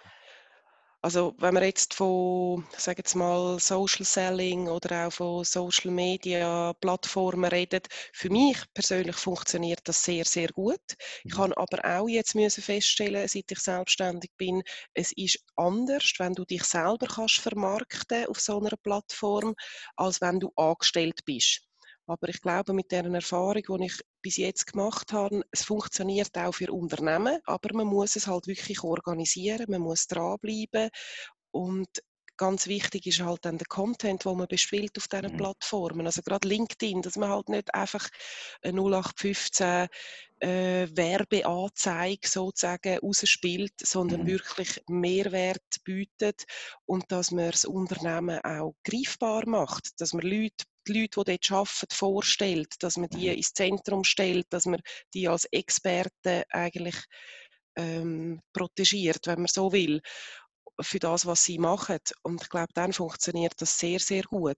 Also 1.08 1.34
wenn 1.38 1.54
wir 1.54 1.64
jetzt 1.64 1.94
von, 1.94 2.66
sage 2.76 2.98
jetzt 2.98 3.16
mal, 3.16 3.58
Social 3.62 4.04
Selling 4.06 4.68
oder 4.68 5.08
auch 5.08 5.14
von 5.14 5.46
Social 5.46 5.90
Media 5.90 6.74
Plattformen 6.82 7.50
reden, 7.50 7.80
für 8.12 8.30
mich 8.30 8.58
persönlich 8.74 9.16
funktioniert 9.16 9.80
das 9.86 10.04
sehr, 10.04 10.26
sehr 10.26 10.50
gut. 10.50 10.82
Ich 11.24 11.34
mhm. 11.34 11.38
habe 11.38 11.58
aber 11.58 12.00
auch 12.02 12.10
jetzt 12.10 12.36
müssen 12.36 12.62
feststellen, 12.62 13.26
seit 13.26 13.50
ich 13.50 13.60
selbstständig 13.60 14.32
bin, 14.36 14.62
es 14.94 15.14
ist 15.16 15.40
anders, 15.56 16.12
wenn 16.18 16.34
du 16.34 16.44
dich 16.44 16.66
selber 16.66 17.08
kannst 17.08 17.40
vermarkten 17.40 18.26
auf 18.26 18.42
so 18.42 18.60
einer 18.60 18.76
Plattform, 18.76 19.56
als 19.96 20.20
wenn 20.20 20.42
du 20.42 20.52
angestellt 20.58 21.24
bist. 21.24 21.62
Aber 22.06 22.28
ich 22.28 22.42
glaube, 22.42 22.74
mit 22.74 22.92
der 22.92 23.06
Erfahrung, 23.06 23.64
die 23.80 23.86
ich 23.86 24.02
bis 24.28 24.36
jetzt 24.36 24.68
gemacht 24.68 25.14
habe, 25.14 25.42
es 25.52 25.64
funktioniert 25.64 26.38
auch 26.38 26.52
für 26.52 26.70
Unternehmen, 26.70 27.40
aber 27.46 27.74
man 27.74 27.88
muss 27.88 28.18
es 28.18 28.28
halt 28.28 28.46
wirklich 28.46 28.84
organisieren, 28.84 29.68
man 29.70 29.80
muss 29.80 30.06
dranbleiben 30.08 30.90
und 31.52 31.88
ganz 32.36 32.68
wichtig 32.68 33.08
ist 33.08 33.22
halt 33.22 33.46
dann 33.46 33.58
der 33.58 33.68
Content, 33.68 34.26
den 34.26 34.38
man 34.38 34.48
bespielt 34.50 34.98
auf 34.98 35.08
diesen 35.08 35.32
mhm. 35.32 35.38
Plattformen. 35.38 36.06
Also 36.06 36.22
gerade 36.22 36.46
LinkedIn, 36.46 37.02
dass 37.02 37.16
man 37.16 37.30
halt 37.30 37.48
nicht 37.48 37.74
einfach 37.74 38.06
eine 38.62 38.82
0815 38.82 39.88
äh, 40.42 40.88
Werbeanzeige 40.92 42.28
sozusagen 42.28 43.00
rausspielt, 43.00 43.74
sondern 43.82 44.24
mhm. 44.24 44.28
wirklich 44.28 44.82
Mehrwert 44.90 45.64
bietet 45.86 46.44
und 46.86 47.06
dass 47.14 47.32
man 47.32 47.50
das 47.50 47.64
Unternehmen 47.64 48.40
auch 48.44 48.76
greifbar 48.84 49.48
macht, 49.48 50.02
dass 50.02 50.12
man 50.12 50.26
Leute 50.26 50.66
die 50.88 51.02
Leute, 51.02 51.24
die 51.24 51.38
dort 51.38 51.52
arbeiten, 51.52 51.94
vorstellt, 51.94 52.76
dass 52.80 52.98
man 52.98 53.10
die 53.10 53.30
mhm. 53.30 53.36
ins 53.36 53.54
Zentrum 53.54 54.04
stellt, 54.04 54.48
dass 54.50 54.66
man 54.66 54.82
die 55.14 55.28
als 55.28 55.46
Experten 55.46 56.44
eigentlich 56.50 56.96
ähm, 57.76 58.42
protegiert, 58.54 59.28
wenn 59.28 59.40
man 59.40 59.48
so 59.48 59.72
will, 59.72 60.02
für 60.82 61.00
das, 61.00 61.26
was 61.26 61.44
sie 61.44 61.60
machen. 61.60 62.00
Und 62.24 62.42
ich 62.42 62.50
glaube, 62.50 62.72
dann 62.74 62.94
funktioniert 62.94 63.54
das 63.58 63.78
sehr, 63.80 64.00
sehr 64.00 64.24
gut. 64.24 64.58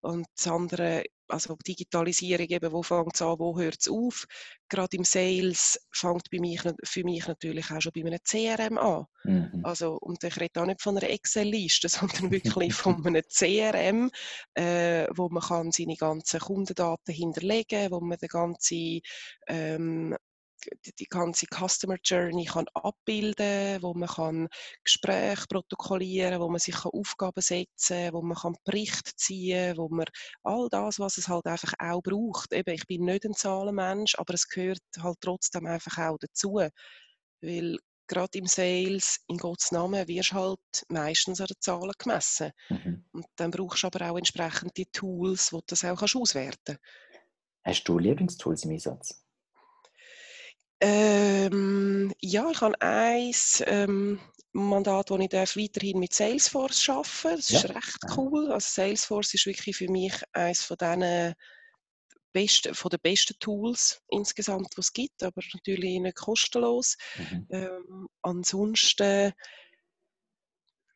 Und 0.00 0.26
das 0.36 0.46
andere, 0.46 1.04
also 1.28 1.56
Digitalisierung 1.66 2.46
eben, 2.46 2.72
wo 2.72 2.82
fängt 2.82 3.14
es 3.14 3.22
an, 3.22 3.38
wo 3.38 3.58
hört 3.58 3.78
es 3.80 3.88
auf? 3.88 4.26
Gerade 4.68 4.96
im 4.96 5.04
Sales 5.04 5.78
fängt 5.92 6.30
bei 6.30 6.40
mich, 6.40 6.60
für 6.84 7.04
mich 7.04 7.26
natürlich 7.26 7.70
auch 7.70 7.80
schon 7.80 7.92
bei 7.94 8.04
einem 8.04 8.18
CRM 8.22 8.78
an. 8.78 9.06
Mhm. 9.24 9.60
Also, 9.62 9.98
und 10.00 10.22
ich 10.24 10.40
rede 10.40 10.60
auch 10.60 10.66
nicht 10.66 10.82
von 10.82 10.96
einer 10.96 11.10
Excel-Liste, 11.10 11.88
sondern 11.88 12.30
wirklich 12.30 12.74
von 12.74 12.94
einem 13.06 13.22
CRM, 13.28 14.10
äh, 14.54 15.06
wo 15.14 15.28
man 15.28 15.42
kann 15.42 15.72
seine 15.72 15.96
ganzen 15.96 16.40
Kundendaten 16.40 17.14
hinterlegen, 17.14 17.90
wo 17.90 18.00
man 18.00 18.18
den 18.18 18.28
ganzen 18.28 19.00
ähm, 19.46 20.16
die 20.98 21.06
ganze 21.06 21.46
Customer 21.46 21.96
Journey 22.02 22.44
kann 22.44 22.66
abbilden, 22.74 23.82
wo 23.82 23.94
man 23.94 24.08
kann 24.08 24.48
Gespräche 24.84 25.46
protokollieren, 25.48 26.40
wo 26.40 26.48
man 26.48 26.58
sich 26.58 26.74
kann 26.74 26.92
Aufgaben 26.92 27.40
setzen, 27.40 28.12
wo 28.12 28.22
man 28.22 28.36
kann 28.36 28.56
Berichte 28.64 29.12
ziehen, 29.16 29.76
wo 29.76 29.88
man 29.88 30.06
all 30.42 30.68
das, 30.70 30.98
was 30.98 31.18
es 31.18 31.28
halt 31.28 31.46
einfach 31.46 31.74
auch 31.78 32.02
braucht. 32.02 32.52
Eben, 32.52 32.74
ich 32.74 32.86
bin 32.86 33.04
nicht 33.04 33.24
ein 33.24 33.34
Zahlenmensch, 33.34 34.14
aber 34.18 34.34
es 34.34 34.48
gehört 34.48 34.80
halt 35.00 35.18
trotzdem 35.20 35.66
einfach 35.66 35.98
auch 35.98 36.18
dazu, 36.18 36.60
weil 37.40 37.78
gerade 38.08 38.38
im 38.38 38.46
Sales, 38.46 39.20
in 39.28 39.36
Gottes 39.36 39.70
Namen, 39.70 40.08
wirst 40.08 40.32
halt 40.32 40.58
meistens 40.88 41.40
an 41.40 41.46
den 41.46 41.60
Zahlen 41.60 41.92
gemessen. 41.98 42.50
Mhm. 42.70 43.04
Und 43.12 43.26
dann 43.36 43.50
brauchst 43.50 43.82
du 43.82 43.86
aber 43.86 44.10
auch 44.10 44.16
entsprechend 44.16 44.76
die 44.76 44.86
Tools, 44.86 45.52
wo 45.52 45.58
du 45.58 45.64
das 45.68 45.84
auch 45.84 46.02
auswerten 46.02 46.58
kannst. 46.64 46.80
Hast 47.64 47.84
du 47.84 47.98
Lieblingstools 47.98 48.64
im 48.64 48.70
Einsatz? 48.70 49.22
Ähm, 50.80 52.12
ja, 52.20 52.50
ich 52.50 52.60
habe 52.60 52.80
ein 52.80 53.34
ähm, 53.66 54.20
Mandat, 54.52 55.10
wo 55.10 55.18
ich 55.18 55.28
darf 55.28 55.56
weiterhin 55.56 55.98
mit 55.98 56.14
Salesforce 56.14 56.88
arbeiten 56.88 57.36
Das 57.36 57.50
ist 57.50 57.64
ja. 57.64 57.70
recht 57.70 57.98
cool. 58.16 58.52
Also 58.52 58.66
Salesforce 58.70 59.34
ist 59.34 59.46
wirklich 59.46 59.76
für 59.76 59.90
mich 59.90 60.14
eines 60.32 60.62
von 60.64 60.76
diesen 60.76 61.34
besten, 62.32 62.74
von 62.74 62.90
den 62.90 63.00
besten 63.00 63.38
Tools 63.40 64.00
insgesamt, 64.08 64.76
die 64.76 64.80
es 64.80 64.92
gibt, 64.92 65.22
aber 65.22 65.42
natürlich 65.52 66.00
nicht 66.00 66.16
kostenlos. 66.16 66.96
Mhm. 67.16 67.46
Ähm, 67.50 68.08
ansonsten 68.22 69.32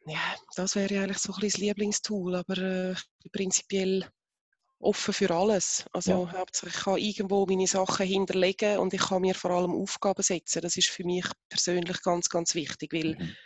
ja, 0.06 0.18
das 0.56 0.74
wäre 0.74 1.02
eigentlich 1.02 1.18
so 1.18 1.32
ein 1.32 1.40
bisschen 1.40 1.60
das 1.60 1.68
Lieblingstool, 1.68 2.34
aber 2.34 2.58
äh, 2.58 2.94
prinzipiell 3.30 4.08
offen 4.82 5.14
für 5.14 5.30
alles. 5.30 5.84
Also 5.92 6.28
ja. 6.32 6.44
ich 6.66 6.72
kann 6.74 6.98
irgendwo 6.98 7.46
meine 7.46 7.66
Sachen 7.66 8.06
hinterlegen 8.06 8.78
und 8.78 8.92
ich 8.94 9.00
kann 9.00 9.22
mir 9.22 9.34
vor 9.34 9.52
allem 9.52 9.72
Aufgaben 9.72 10.22
setzen. 10.22 10.62
Das 10.62 10.76
ist 10.76 10.88
für 10.88 11.04
mich 11.04 11.26
persönlich 11.48 12.02
ganz, 12.02 12.28
ganz 12.28 12.54
wichtig, 12.54 12.92
weil 12.92 13.16
mhm 13.16 13.36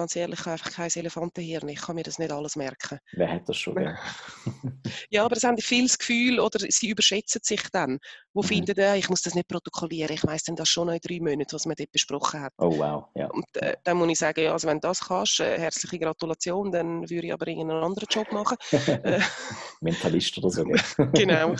ganz 0.00 0.16
ehrlich, 0.16 0.46
einfach 0.46 0.72
kein 0.72 0.88
Elefantenhirn. 0.94 1.68
Ich 1.68 1.82
kann 1.82 1.94
mir 1.94 2.02
das 2.02 2.18
nicht 2.18 2.32
alles 2.32 2.56
merken. 2.56 2.98
Wer 3.12 3.30
hat 3.30 3.46
das 3.46 3.58
schon? 3.58 3.82
Ja, 3.82 3.98
ja 5.10 5.24
aber 5.26 5.36
es 5.36 5.44
haben 5.44 5.58
viel 5.58 5.86
das 5.86 5.98
Gefühl, 5.98 6.40
oder 6.40 6.58
sie 6.58 6.88
überschätzen 6.88 7.42
sich 7.44 7.62
dann. 7.70 7.98
Wo 8.32 8.40
mhm. 8.40 8.46
finden, 8.46 8.78
äh, 8.78 8.96
ich 8.96 9.10
muss 9.10 9.20
das 9.20 9.34
nicht 9.34 9.48
protokollieren, 9.48 10.14
ich 10.14 10.24
weiß 10.24 10.44
dann 10.44 10.56
das 10.56 10.70
schon 10.70 10.86
noch 10.86 10.94
in 10.94 11.00
drei 11.00 11.20
Monaten, 11.20 11.52
was 11.52 11.66
man 11.66 11.76
dort 11.76 11.92
besprochen 11.92 12.40
hat. 12.40 12.52
Oh 12.56 12.78
wow, 12.78 13.08
ja. 13.14 13.26
Und 13.26 13.44
äh, 13.56 13.76
dann 13.84 13.98
muss 13.98 14.08
ich 14.08 14.18
sagen, 14.18 14.42
ja, 14.42 14.52
also 14.52 14.68
wenn 14.68 14.78
du 14.80 14.88
das 14.88 15.00
kannst, 15.00 15.40
äh, 15.40 15.58
herzliche 15.58 15.98
Gratulation, 15.98 16.72
dann 16.72 17.02
würde 17.10 17.26
ich 17.26 17.32
aber 17.32 17.46
irgendeinen 17.46 17.84
anderen 17.84 18.08
Job 18.10 18.32
machen. 18.32 18.56
Äh, 19.02 19.20
Mentalist 19.80 20.36
oder 20.38 20.50
so. 20.50 20.64
genau. 21.14 21.54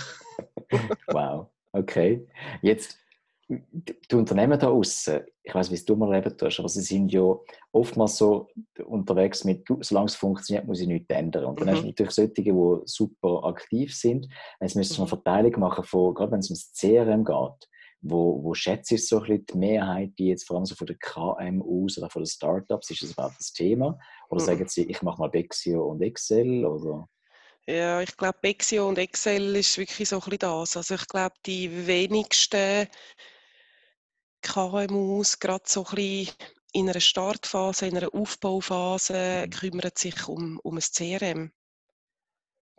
wow, 1.08 1.46
okay. 1.72 2.26
Jetzt 2.60 2.98
die 3.50 4.14
Unternehmen 4.14 4.58
da 4.58 4.68
außen, 4.68 5.22
ich 5.42 5.54
weiß, 5.54 5.70
wie 5.70 5.74
es 5.74 5.84
du 5.84 5.96
mal 5.96 6.12
erleben 6.12 6.36
tust, 6.36 6.60
aber 6.60 6.68
sie 6.68 6.82
sind 6.82 7.10
ja 7.10 7.34
oftmals 7.72 8.16
so 8.16 8.48
unterwegs 8.84 9.44
mit, 9.44 9.66
solange 9.80 10.06
es 10.06 10.14
funktioniert, 10.14 10.66
muss 10.66 10.80
ich 10.80 10.86
nichts 10.86 11.10
ändern. 11.10 11.46
Und 11.46 11.60
dann 11.60 11.68
mhm. 11.68 11.72
hast 11.72 11.82
du 11.82 11.86
natürlich 11.88 12.12
solche, 12.12 12.42
die 12.42 12.80
super 12.84 13.44
aktiv 13.44 13.94
sind. 13.94 14.28
Jetzt 14.60 14.76
müsstest 14.76 14.98
du 14.98 15.02
eine 15.02 15.06
mhm. 15.06 15.22
Verteilung 15.22 15.60
machen 15.60 15.84
von, 15.84 16.14
gerade 16.14 16.32
wenn 16.32 16.40
es 16.40 16.50
ums 16.50 16.72
CRM 16.72 17.24
geht, 17.24 17.68
wo, 18.02 18.42
wo 18.42 18.54
schätzt 18.54 18.90
du 18.90 18.96
so 18.96 19.16
ein 19.18 19.22
bisschen 19.22 19.46
die 19.46 19.58
Mehrheit, 19.58 20.12
die 20.18 20.28
jetzt 20.28 20.46
vor 20.46 20.56
allem 20.56 20.66
so 20.66 20.74
von 20.74 20.86
den 20.86 20.98
KMUs 20.98 21.98
oder 21.98 22.08
von 22.08 22.22
den 22.22 22.28
Startups, 22.28 22.90
ist 22.90 23.02
das 23.02 23.12
überhaupt 23.12 23.38
das 23.38 23.52
Thema? 23.52 23.98
Oder 24.28 24.42
mhm. 24.42 24.46
sagen 24.46 24.68
sie, 24.68 24.84
ich 24.84 25.02
mache 25.02 25.20
mal 25.20 25.28
Bexio 25.28 25.86
und 25.86 26.02
Excel? 26.02 26.64
Oder? 26.64 27.08
Ja, 27.66 28.00
ich 28.00 28.16
glaube, 28.16 28.38
Bexio 28.40 28.88
und 28.88 28.98
Excel 28.98 29.54
ist 29.56 29.76
wirklich 29.78 30.08
so 30.08 30.16
ein 30.16 30.20
bisschen 30.20 30.38
das. 30.38 30.76
Also 30.76 30.94
ich 30.94 31.06
glaube, 31.06 31.34
die 31.46 31.86
wenigsten 31.86 32.88
KMUs 34.42 35.38
gerade 35.38 35.64
so 35.66 35.84
ein 35.86 35.94
bisschen 35.94 36.34
in 36.72 36.88
einer 36.88 37.00
Startphase, 37.00 37.86
in 37.86 37.96
einer 37.96 38.14
Aufbauphase 38.14 39.44
mhm. 39.46 39.50
kümmern 39.50 39.90
sich 39.96 40.28
um, 40.28 40.58
um 40.62 40.76
ein 40.76 40.80
CRM. 40.80 41.52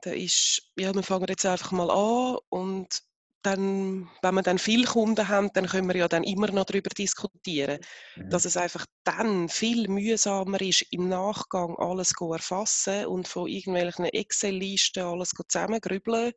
Da 0.02 0.12
ist, 0.12 0.64
ja, 0.78 0.94
wir 0.94 1.04
fangen 1.04 1.28
jetzt 1.30 1.46
einfach 1.46 1.72
mal 1.72 1.92
an 1.92 2.38
und 2.50 3.04
dann, 3.44 4.10
wenn 4.22 4.36
wir 4.36 4.44
dann 4.44 4.60
viele 4.60 4.86
Kunden 4.86 5.28
haben, 5.28 5.50
dann 5.54 5.66
können 5.66 5.88
wir 5.88 5.96
ja 5.96 6.08
dann 6.08 6.24
immer 6.24 6.52
noch 6.52 6.66
darüber 6.66 6.90
diskutieren, 6.90 7.80
mhm. 8.16 8.30
dass 8.30 8.46
es 8.46 8.58
einfach 8.58 8.86
dann 9.04 9.50
viel 9.50 9.88
mühsamer 9.88 10.62
ist, 10.62 10.86
im 10.92 11.10
Nachgang 11.10 11.76
alles 11.78 12.10
zu 12.10 12.32
erfassen 12.34 13.06
und 13.08 13.28
von 13.28 13.48
irgendwelchen 13.48 14.06
Excel-Listen 14.06 15.04
alles 15.04 15.30
zusammengrübeln. 15.30 16.34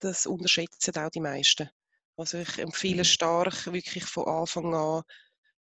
Das 0.00 0.26
unterschätzen 0.26 0.96
auch 0.96 1.10
die 1.10 1.20
meisten. 1.20 1.70
Also 2.16 2.38
ich 2.38 2.58
empfehle 2.58 2.98
mhm. 2.98 3.04
stark, 3.04 3.72
wirklich 3.72 4.04
von 4.04 4.26
Anfang 4.26 4.74
an 4.74 5.02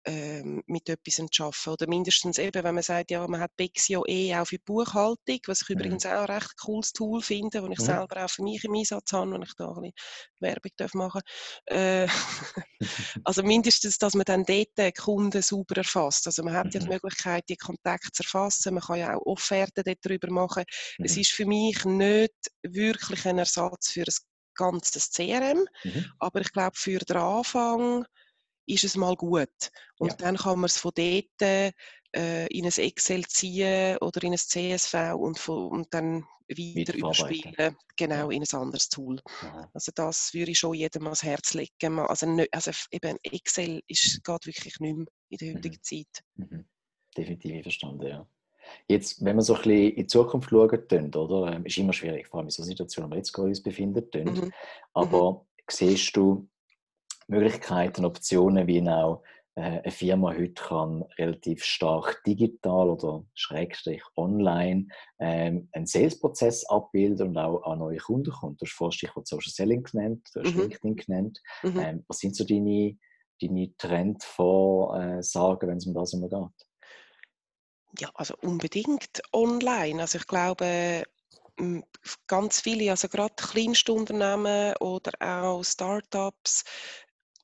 ähm, 0.07 0.63
mit 0.67 0.89
etwas 0.89 1.15
zu 1.15 1.45
arbeiten. 1.45 1.71
Oder 1.71 1.89
mindestens 1.89 2.39
eben, 2.39 2.63
wenn 2.63 2.75
man 2.75 2.83
sagt, 2.83 3.11
ja, 3.11 3.27
man 3.27 3.41
hat 3.41 3.57
Bexio 3.57 4.05
eh 4.07 4.35
auch 4.37 4.47
für 4.47 4.59
Buchhaltung, 4.59 5.39
was 5.47 5.63
ich 5.63 5.69
mhm. 5.69 5.77
übrigens 5.77 6.07
auch 6.07 6.29
ein 6.29 6.37
recht 6.37 6.57
cooles 6.59 6.93
Tool 6.93 7.23
finde, 7.23 7.61
das 7.61 7.71
ich 7.71 7.79
mhm. 7.79 7.85
selber 7.85 8.25
auch 8.25 8.31
für 8.31 8.43
mich 8.43 8.63
im 8.65 8.75
Einsatz 8.75 9.13
habe, 9.13 9.33
wenn 9.33 9.43
ich 9.43 9.55
da 9.57 9.69
ein 9.69 9.75
bisschen 9.75 9.93
Werbung 10.41 10.73
darf 10.77 10.95
machen 10.95 11.23
äh, 11.67 12.07
Also 13.25 13.43
mindestens, 13.43 13.99
dass 13.99 14.15
man 14.15 14.25
dann 14.25 14.45
dort 14.45 14.77
den 14.77 14.93
Kunden 14.93 15.43
sauber 15.43 15.79
erfasst. 15.79 16.27
Also 16.27 16.43
man 16.43 16.55
hat 16.55 16.75
ja 16.75 16.81
die 16.81 16.87
mhm. 16.87 16.93
Möglichkeit, 16.93 17.45
die 17.49 17.57
Kontakte 17.57 18.13
zu 18.13 18.23
erfassen, 18.25 18.75
man 18.75 18.83
kann 18.83 18.99
ja 18.99 19.17
auch 19.17 19.25
Offerten 19.25 19.83
darüber 20.03 20.31
machen. 20.31 20.65
Mhm. 20.99 21.05
Es 21.05 21.17
ist 21.17 21.33
für 21.33 21.47
mich 21.47 21.85
nicht 21.85 22.35
wirklich 22.63 23.27
ein 23.27 23.39
Ersatz 23.39 23.91
für 23.91 24.03
ein 24.03 24.15
ganzes 24.55 25.11
CRM. 25.11 25.65
Mhm. 25.85 26.13
Aber 26.19 26.41
ich 26.41 26.53
glaube, 26.53 26.77
für 26.77 26.99
den 26.99 27.17
Anfang 27.17 28.05
ist 28.67 28.85
es 28.85 28.97
mal 28.97 29.17
gut. 29.17 29.71
Und 29.99 30.11
ja. 30.11 30.17
dann 30.17 30.37
kann 30.37 30.59
man 30.59 30.67
es 30.67 30.79
von 30.79 30.93
dort 30.95 31.43
äh, 31.43 32.47
in 32.47 32.65
ein 32.65 32.73
Excel 32.73 33.25
ziehen 33.27 33.99
oder 33.99 34.23
in 34.23 34.33
ein 34.33 34.39
CSV 34.39 35.15
und, 35.17 35.39
von, 35.39 35.69
und 35.69 35.93
dann 35.93 36.25
wieder 36.47 36.95
überspielen, 36.95 37.77
genau, 37.97 38.31
in 38.31 38.43
ein 38.43 38.61
anderes 38.61 38.89
Tool. 38.89 39.17
Mhm. 39.43 39.67
Also 39.73 39.93
das 39.95 40.33
würde 40.35 40.51
ich 40.51 40.59
schon 40.59 40.75
jedem 40.75 41.05
ans 41.05 41.23
Herz 41.23 41.55
legen. 41.55 41.99
Also, 42.01 42.27
also 42.53 42.71
eben 42.91 43.17
Excel 43.23 43.83
ist, 43.87 44.23
geht 44.23 44.47
wirklich 44.47 44.65
nicht 44.65 44.81
mehr 44.81 45.07
in 45.31 45.39
der 45.39 45.55
heutigen 45.55 45.77
mhm. 45.77 45.83
Zeit. 45.83 46.25
Mhm. 46.37 46.69
Definitiv 47.17 47.63
verstanden, 47.63 48.07
ja. 48.07 48.29
Jetzt, 48.89 49.25
wenn 49.25 49.37
wir 49.37 49.43
so 49.43 49.55
ein 49.55 49.63
bisschen 49.63 49.91
in 49.91 49.97
die 49.97 50.07
Zukunft 50.07 50.51
schauen, 50.51 51.15
oder, 51.15 51.53
ähm, 51.53 51.67
ist 51.67 51.79
immer 51.79 51.93
schwierig, 51.93 52.27
vor 52.29 52.39
allem 52.39 52.47
in 52.47 52.51
so 52.51 52.63
Situationen, 52.63 53.11
wo 53.11 53.15
wir 53.15 53.19
jetzt 53.19 53.37
uns 53.39 53.63
befinden. 53.63 54.05
Mhm. 54.15 54.53
Aber 54.93 55.33
mhm. 55.33 55.39
siehst 55.69 56.17
du 56.17 56.49
Möglichkeiten, 57.27 58.05
Optionen, 58.05 58.67
wie 58.67 58.87
auch 58.89 59.23
äh, 59.57 59.81
eine 59.83 59.93
Firma 59.93 60.33
heute 60.33 60.55
kann 60.55 61.05
relativ 61.17 61.63
stark 61.65 62.23
digital 62.25 62.91
oder 62.91 63.25
schrägstrich 63.35 64.03
online 64.17 64.89
ähm, 65.21 65.69
einen 65.73 65.87
Sales-Prozess 65.87 66.65
abbilden 66.67 67.29
und 67.29 67.39
auch 67.39 67.63
an 67.63 67.79
neue 67.79 67.99
Kunden 67.99 68.33
kommen. 68.33 68.57
Du 68.57 68.67
hast 68.67 68.73
vorhin 68.73 68.93
Stichwort 68.93 69.29
Social 69.29 69.53
Selling 69.53 69.85
genannt, 69.85 70.29
du 70.35 70.41
hast 70.41 70.55
mhm. 70.55 70.63
LinkedIn 70.63 70.97
genannt. 70.97 71.41
Mhm. 71.63 71.79
Ähm, 71.79 72.05
was 72.09 72.19
sind 72.19 72.35
so 72.35 72.45
deine, 72.45 72.99
deine 73.41 73.73
Trendvorsagen, 73.77 75.69
wenn 75.69 75.77
es 75.77 75.87
um 75.87 75.95
das 75.95 76.15
immer 76.15 76.29
geht? 76.29 76.67
Ja, 77.99 78.11
also 78.15 78.35
unbedingt 78.43 79.23
online. 79.33 80.01
Also 80.01 80.19
ich 80.19 80.27
glaube, 80.27 81.05
ganz 82.27 82.61
viele, 82.61 82.91
also 82.91 83.09
gerade 83.09 83.35
Kleinstunternehmen 83.37 84.75
oder 84.81 85.13
auch 85.21 85.63
Startups, 85.63 86.65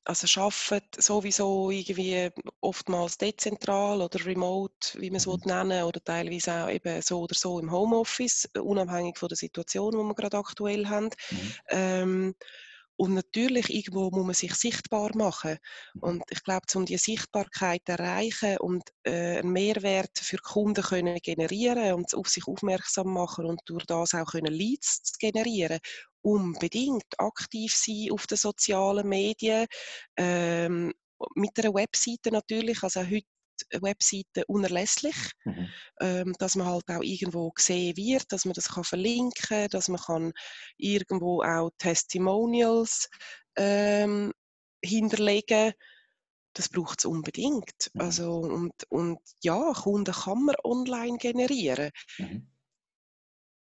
also 0.05 0.41
arbeiten 0.41 1.01
sowieso 1.01 1.71
irgendwie 1.71 2.31
oftmals 2.61 3.19
dezentral 3.19 4.01
oder 4.01 4.25
remote, 4.25 4.99
wie 5.01 5.11
man 5.11 5.19
es 5.19 5.27
mhm. 5.27 5.39
nennen 5.45 5.85
oder 5.85 6.03
teilweise 6.03 6.65
auch 6.65 6.71
eben 6.71 7.01
so 7.03 7.21
oder 7.21 7.35
so 7.35 7.61
im 7.61 7.71
Homeoffice, 7.71 8.49
unabhängig 8.61 9.19
von 9.19 9.29
der 9.29 9.37
Situation, 9.37 9.93
die 9.93 9.99
wir 9.99 10.15
gerade 10.15 10.39
aktuell 10.39 10.89
haben. 10.89 11.11
Mhm. 11.31 11.55
Ähm, 11.69 12.35
und 13.01 13.15
natürlich, 13.15 13.71
irgendwo 13.71 14.11
muss 14.11 14.27
man 14.27 14.35
sich 14.35 14.55
sichtbar 14.55 15.17
machen. 15.17 15.57
Mhm. 15.95 16.03
Und 16.03 16.23
ich 16.29 16.45
glaube, 16.45 16.67
um 16.75 16.85
diese 16.85 17.03
Sichtbarkeit 17.03 17.81
zu 17.87 17.93
erreichen 17.93 18.59
und 18.59 18.83
äh, 19.05 19.39
einen 19.39 19.53
Mehrwert 19.53 20.19
für 20.19 20.37
Kunden 20.37 20.85
können 20.85 21.17
generieren 21.23 21.95
und 21.95 22.15
auf 22.15 22.29
sich 22.29 22.47
aufmerksam 22.47 23.15
machen 23.15 23.47
und 23.47 23.63
durch 23.65 23.87
das 23.87 24.13
auch 24.13 24.33
können 24.33 24.53
Leads 24.53 25.03
zu 25.03 25.15
generieren, 25.19 25.79
unbedingt 26.21 27.19
aktiv 27.19 27.75
sein 27.75 28.13
auf 28.13 28.27
den 28.27 28.37
sozialen 28.37 29.09
Medien, 29.09 29.67
ähm, 30.19 30.93
mit 31.37 31.59
einer 31.59 31.73
Webseite 31.73 32.31
natürlich. 32.31 32.83
Also 32.83 33.01
heute 33.01 33.25
Webseiten 33.81 34.45
unerlässlich, 34.47 35.17
mhm. 35.45 35.69
ähm, 36.01 36.35
dass 36.39 36.57
man 36.57 36.67
halt 36.67 36.89
auch 36.89 37.03
irgendwo 37.03 37.51
gesehen 37.51 37.97
wird, 37.97 38.25
dass 38.31 38.45
man 38.45 38.55
das 38.55 38.71
kann 38.71 38.85
verlinken, 38.85 39.69
dass 39.71 39.89
man 39.89 40.01
kann 40.01 40.33
irgendwo 40.77 41.43
auch 41.43 41.71
Testimonials 41.79 43.09
ähm, 43.57 44.33
hinterlegen. 44.83 45.73
Das 46.55 46.69
braucht 46.69 47.01
es 47.01 47.05
unbedingt. 47.05 47.91
Mhm. 47.95 48.01
Also 48.01 48.39
und, 48.39 48.73
und 48.89 49.19
ja, 49.43 49.73
Kunden 49.73 50.13
kann 50.13 50.45
man 50.45 50.57
online 50.65 51.19
generieren. 51.19 51.91
Mhm. 52.19 52.51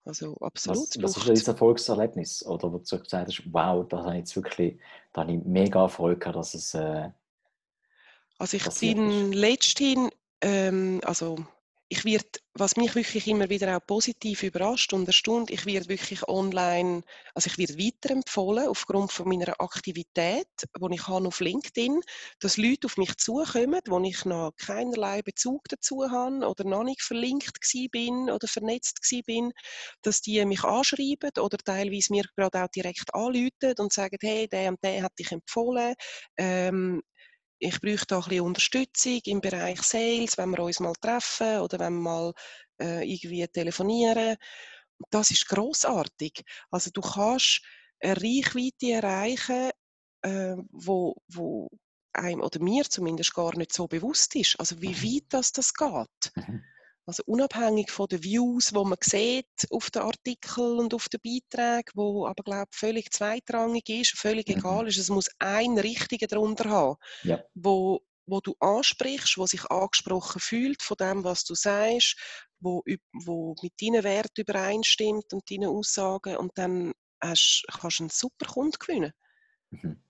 Also 0.06 0.36
absolut. 0.42 0.90
Was, 1.02 1.16
was 1.16 1.30
ist 1.30 1.48
dein 1.48 1.54
Erfolgserlebnis? 1.54 2.46
Oder 2.46 2.74
wo 2.74 2.78
du 2.78 3.00
gesagt 3.00 3.14
hast, 3.14 3.44
wow, 3.52 3.88
da 3.88 4.00
habe 4.00 4.14
ich 4.14 4.20
jetzt 4.20 4.36
wirklich, 4.36 4.80
da 5.14 5.22
habe 5.22 5.34
ich 5.34 5.44
mega 5.46 5.84
Erfolg 5.84 6.20
gehabt, 6.20 6.36
dass 6.36 6.54
es 6.54 6.74
äh, 6.74 7.10
Also 8.44 8.58
ich 8.58 8.68
bin 8.82 9.32
letzthin, 9.32 10.10
ähm, 10.42 11.00
also 11.06 11.38
ich 11.88 12.04
werde, 12.04 12.28
was 12.56 12.76
mich 12.76 12.94
wirklich 12.94 13.26
immer 13.30 13.48
wieder 13.48 13.78
auch 13.78 13.88
positiv 13.88 14.44
überrascht 14.44 14.92
und 14.92 15.08
erstaunt, 15.08 15.50
ich 15.50 15.66
werde 15.66 15.88
wirklich 15.88 16.28
online, 16.28 17.04
also 17.36 17.50
ich 17.50 17.58
werde 17.58 17.78
weiterempfohlen 17.78 18.68
aufgrund 18.68 19.14
von 19.14 19.30
meiner 19.30 19.62
Aktivität, 19.62 20.48
die 20.62 20.94
ich 20.94 21.08
habe 21.08 21.26
auf 21.26 21.40
LinkedIn, 21.40 22.02
dass 22.42 22.58
Leute 22.58 22.88
auf 22.88 22.98
mich 22.98 23.16
zukommen, 23.16 23.80
wo 23.88 24.02
ich 24.02 24.26
noch 24.26 24.52
keinerlei 24.58 25.22
Bezug 25.22 25.62
dazu 25.70 26.12
habe 26.12 26.46
oder 26.46 26.66
noch 26.66 26.84
nicht 26.84 27.02
verlinkt 27.02 27.58
bin 27.92 28.30
oder 28.30 28.48
vernetzt 28.50 29.00
bin, 29.26 29.54
dass 30.02 30.20
die 30.20 30.44
mich 30.44 30.66
anschreiben 30.66 31.32
oder 31.40 31.58
teilweise 31.60 32.12
mir 32.12 32.26
gerade 32.36 32.62
auch 32.62 32.68
direkt 32.76 33.14
anrufen 33.14 33.76
und 33.78 33.94
sagen, 33.94 34.18
hey, 34.20 34.50
der 34.50 34.68
und 34.72 34.84
der 34.84 35.04
hat 35.04 35.18
dich 35.18 35.32
empfohlen, 35.32 35.94
ähm, 36.36 37.02
ich 37.64 37.80
bräuchte 37.80 38.18
auch 38.18 38.26
ein 38.26 38.30
bisschen 38.30 38.46
Unterstützung 38.46 39.22
im 39.26 39.42
Bereich 39.42 39.82
Sales, 39.82 40.38
wenn 40.38 40.52
wir 40.52 40.60
uns 40.60 40.80
mal 40.80 40.94
treffen 41.00 41.60
oder 41.60 41.80
wenn 41.80 41.94
wir 41.94 42.02
mal 42.02 42.34
äh, 42.82 43.10
irgendwie 43.10 43.48
telefonieren. 43.48 44.36
Das 45.10 45.32
ist 45.32 45.48
großartig. 45.48 46.44
Also 46.72 46.92
du 46.94 47.02
kannst 47.02 47.62
eine 48.02 48.18
Reichweite 48.18 48.92
erreichen, 48.92 49.72
äh, 50.24 50.56
wo, 50.72 51.16
wo 51.28 51.70
einem 52.12 52.42
oder 52.42 52.62
mir 52.62 52.84
zumindest 52.84 53.34
gar 53.34 53.56
nicht 53.58 53.74
so 53.74 53.88
bewusst 53.88 54.36
ist. 54.36 54.60
Also 54.60 54.82
wie 54.82 54.90
mhm. 54.90 55.04
weit 55.04 55.26
das, 55.30 55.52
das 55.54 55.74
geht. 55.74 56.32
Mhm. 56.36 56.64
Also 57.06 57.24
unabhängig 57.26 57.92
von 57.92 58.08
den 58.08 58.24
Views, 58.24 58.74
wo 58.74 58.86
man 58.86 58.98
sieht 59.02 59.46
auf 59.70 59.92
den 59.92 60.04
Artikeln 60.04 60.80
und 60.80 60.94
auf 60.94 61.10
den 61.10 61.20
Beiträgen, 61.22 61.92
wo 61.96 62.26
aber 62.26 62.44
glaube 62.44 62.70
völlig 62.72 63.12
zweitrangig 63.12 63.90
ist, 63.90 64.18
völlig 64.18 64.48
mhm. 64.48 64.58
egal 64.58 64.88
ist, 64.88 64.98
es 64.98 65.10
muss 65.10 65.30
ein 65.40 65.78
richtiger 65.78 66.28
darunter 66.28 66.70
haben, 66.70 66.96
ja. 67.24 67.44
wo, 67.54 68.02
wo 68.26 68.40
du 68.40 68.56
ansprichst, 68.60 69.38
wo 69.38 69.46
sich 69.46 69.66
angesprochen 69.66 70.40
fühlt 70.40 70.82
von 70.82 70.96
dem, 70.98 71.24
was 71.26 71.44
du 71.44 71.56
sagst, 71.56 72.16
wo, 72.62 72.82
wo 73.12 73.56
mit 73.62 73.74
deinen 73.82 74.06
Werten 74.06 74.42
übereinstimmt 74.42 75.34
und 75.34 75.52
deinen 75.52 75.68
Aussagen 75.68 76.38
und 76.38 76.52
dann 76.56 76.94
hast, 77.22 77.66
kannst 77.82 78.00
du 78.00 78.04
einen 78.04 78.10
super 78.12 78.46
Kunden 78.46 78.80
gewinnen. 78.80 79.12
Mhm. 79.72 80.02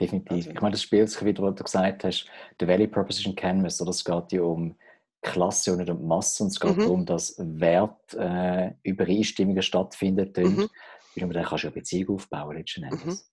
Definitiv. 0.00 0.32
Also, 0.32 0.50
ich 0.50 0.60
meine, 0.60 0.72
das 0.72 0.82
spielt 0.82 1.10
sich 1.10 1.24
wieder, 1.24 1.42
was 1.44 1.54
du 1.54 1.64
gesagt 1.64 2.02
hast, 2.02 2.26
der 2.58 2.66
Value 2.66 2.88
Proposition 2.88 3.36
Canvas, 3.36 3.80
oder 3.80 3.90
es 3.90 4.04
geht 4.04 4.32
ja 4.32 4.42
um 4.42 4.76
Klasse 5.24 5.72
und 5.72 5.78
nicht 5.78 5.90
um 5.90 6.06
Masse. 6.06 6.44
Und 6.44 6.50
es 6.50 6.60
geht 6.60 6.76
mhm. 6.76 6.80
darum, 6.80 7.04
dass 7.06 7.34
Wertübereinstimmungen 7.38 9.58
äh, 9.58 9.62
stattfinden. 9.62 10.32
Mhm. 10.36 10.68
Und 11.16 11.34
dann 11.34 11.44
kannst 11.44 11.64
du 11.64 11.68
eine 11.68 11.74
Beziehung 11.74 12.16
aufbauen, 12.16 12.56
letzten 12.56 12.84
Endes. 12.84 13.28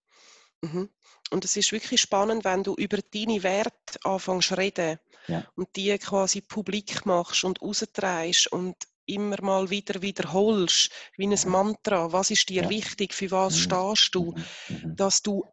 Mhm. 0.61 0.71
mhm. 0.71 0.89
Und 1.31 1.45
es 1.45 1.55
ist 1.55 1.71
wirklich 1.71 2.01
spannend, 2.01 2.43
wenn 2.43 2.63
du 2.63 2.73
über 2.73 2.97
deine 2.97 3.41
Werte 3.41 3.97
anfängst 4.03 4.49
zu 4.49 4.57
reden 4.57 4.99
ja. 5.27 5.47
und 5.55 5.69
die 5.77 5.97
quasi 5.97 6.41
publik 6.41 7.05
machst 7.05 7.45
und 7.45 7.61
raustreibst 7.61 8.51
und 8.51 8.75
immer 9.05 9.41
mal 9.41 9.69
wieder 9.69 10.01
wiederholst, 10.01 10.91
wie 11.15 11.27
ein 11.27 11.49
Mantra, 11.49 12.11
was 12.11 12.31
ist 12.31 12.49
dir 12.49 12.63
ja. 12.63 12.69
wichtig, 12.69 13.13
für 13.13 13.31
was 13.31 13.55
mhm. 13.55 13.59
stehst 13.59 14.13
du, 14.13 14.35
dass 14.83 15.21
du 15.21 15.45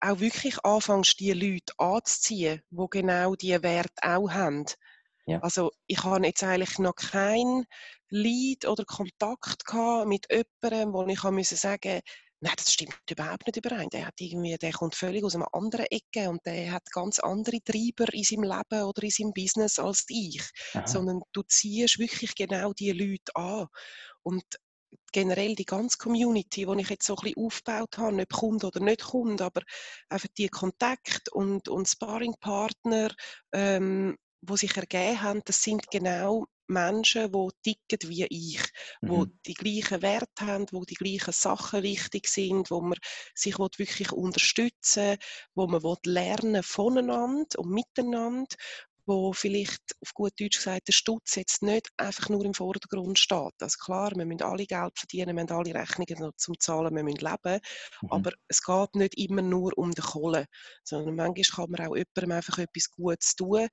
auch 0.00 0.20
wirklich 0.20 0.64
anfängst, 0.64 1.18
die 1.18 1.32
Leute 1.32 1.72
anzuziehen, 1.78 2.62
die 2.70 2.86
genau 2.90 3.34
diese 3.34 3.62
Werte 3.62 4.02
auch 4.02 4.30
haben. 4.30 4.66
Ja. 5.26 5.40
Also 5.40 5.70
ich 5.86 6.02
habe 6.04 6.26
jetzt 6.26 6.42
eigentlich 6.42 6.78
noch 6.78 6.94
kein 6.94 7.64
Lead 8.10 8.66
oder 8.66 8.84
Kontakt 8.84 9.64
gehabt 9.64 10.06
mit 10.06 10.26
jemandem, 10.30 10.92
wo 10.92 11.06
ich 11.06 11.22
musste 11.22 11.56
sagen, 11.56 12.00
nein, 12.40 12.54
das 12.56 12.72
stimmt 12.72 12.94
überhaupt 13.10 13.46
nicht 13.46 13.56
überein. 13.56 13.88
Der 13.88 14.06
hat 14.06 14.20
irgendwie, 14.20 14.56
der 14.56 14.72
kommt 14.72 14.94
völlig 14.94 15.24
aus 15.24 15.34
einer 15.34 15.52
anderen 15.52 15.86
Ecke 15.86 16.28
und 16.28 16.44
der 16.44 16.72
hat 16.72 16.84
ganz 16.92 17.18
andere 17.18 17.60
Treiber 17.62 18.12
in 18.12 18.22
seinem 18.22 18.42
Leben 18.44 18.84
oder 18.84 19.02
in 19.02 19.10
seinem 19.10 19.32
Business 19.32 19.78
als 19.78 20.04
ich. 20.08 20.42
Aha. 20.74 20.86
Sondern 20.86 21.22
du 21.32 21.42
ziehst 21.42 21.98
wirklich 21.98 22.34
genau 22.34 22.72
die 22.74 22.92
Leute 22.92 23.34
an. 23.34 23.66
Und 24.22 24.44
generell 25.12 25.54
die 25.54 25.64
ganze 25.64 25.96
Community, 25.96 26.66
die 26.66 26.80
ich 26.80 26.90
jetzt 26.90 27.06
so 27.06 27.16
ein 27.16 27.22
bisschen 27.22 27.44
aufgebaut 27.44 27.98
habe, 27.98 28.16
nicht 28.16 28.32
Kunde 28.32 28.66
oder 28.66 28.80
nicht 28.80 29.02
Kunde, 29.02 29.44
aber 29.44 29.62
einfach 30.08 30.28
die 30.36 30.48
Kontakt 30.48 31.30
und, 31.32 31.68
und 31.68 31.88
Sparringpartner, 31.88 33.10
ähm, 33.52 34.16
wo 34.46 34.56
sich 34.56 34.76
ergeben 34.76 35.22
haben, 35.22 35.42
das 35.44 35.62
sind 35.62 35.90
genau 35.90 36.46
Menschen, 36.66 37.30
die 37.30 37.48
ticken 37.88 38.08
wie 38.08 38.24
ich, 38.24 38.62
mhm. 39.02 39.38
die 39.46 39.54
gleichen 39.54 40.02
Werte 40.02 40.46
haben, 40.46 40.66
wo 40.72 40.84
die 40.84 40.94
gleichen 40.94 41.32
Sachen 41.32 41.82
wichtig 41.82 42.28
sind, 42.28 42.70
wo 42.70 42.80
man 42.80 42.98
sich 43.34 43.58
wirklich 43.58 44.12
unterstützen 44.12 45.18
wo 45.54 45.66
man 45.66 45.82
lernen 46.04 46.62
voneinander 46.62 47.58
und 47.58 47.70
miteinander, 47.70 48.56
wo 49.06 49.32
vielleicht 49.32 49.82
auf 50.00 50.14
gut 50.14 50.32
Deutsch 50.40 50.56
gesagt 50.56 50.88
der 50.88 50.92
Stutz 50.92 51.34
jetzt 51.36 51.62
nicht 51.62 51.88
einfach 51.96 52.28
nur 52.28 52.44
im 52.44 52.54
Vordergrund 52.54 53.18
steht. 53.18 53.52
Also 53.60 53.76
klar, 53.78 54.12
wir 54.16 54.24
müssen 54.24 54.42
alle 54.42 54.66
Geld 54.66 54.98
verdienen, 54.98 55.36
wir 55.36 55.42
haben 55.42 55.50
alle 55.50 55.74
Rechnungen 55.74 56.18
noch 56.20 56.36
zum 56.36 56.58
Zahlen, 56.58 56.94
wir 56.94 57.04
müssen 57.04 57.18
leben, 57.18 57.60
mhm. 58.02 58.10
aber 58.10 58.32
es 58.48 58.62
geht 58.62 58.94
nicht 58.94 59.18
immer 59.18 59.42
nur 59.42 59.76
um 59.76 59.92
den 59.92 60.04
Kohle, 60.04 60.46
sondern 60.84 61.16
manchmal 61.16 61.66
kann 61.66 61.70
man 61.70 61.86
auch 61.86 61.96
jemandem 61.96 62.32
einfach 62.32 62.58
etwas 62.58 62.90
Gutes 62.90 63.34
tun, 63.36 63.68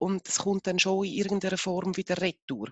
und 0.00 0.26
es 0.26 0.38
kommt 0.38 0.66
dann 0.66 0.78
schon 0.78 1.04
in 1.04 1.12
irgendeiner 1.12 1.58
Form 1.58 1.96
wieder 1.96 2.20
retour. 2.20 2.70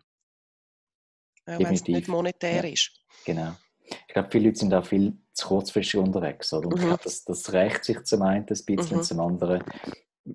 Auch 1.47 1.59
wenn 1.59 1.75
es 1.75 1.85
nicht 1.87 2.09
monetär 2.09 2.65
ja. 2.65 2.73
ist. 2.73 2.91
Genau. 3.25 3.55
Ich 3.85 4.15
glaube, 4.15 4.29
viele 4.31 4.47
Leute 4.47 4.59
sind 4.59 4.75
auch 4.75 4.85
viel 4.85 5.17
zu 5.33 5.47
kurzfristig 5.49 6.01
unterwegs. 6.01 6.53
Oder? 6.53 6.69
Und 6.69 6.75
mhm. 6.75 6.81
ich 6.81 6.87
glaube, 6.87 7.03
das, 7.05 7.25
das 7.25 7.53
rächt 7.53 7.85
sich 7.85 8.03
zum 8.05 8.23
einen 8.23 8.47
ein 8.47 8.47
bisschen, 8.47 8.99
mhm. 8.99 9.03
zum 9.03 9.21
anderen. 9.21 9.63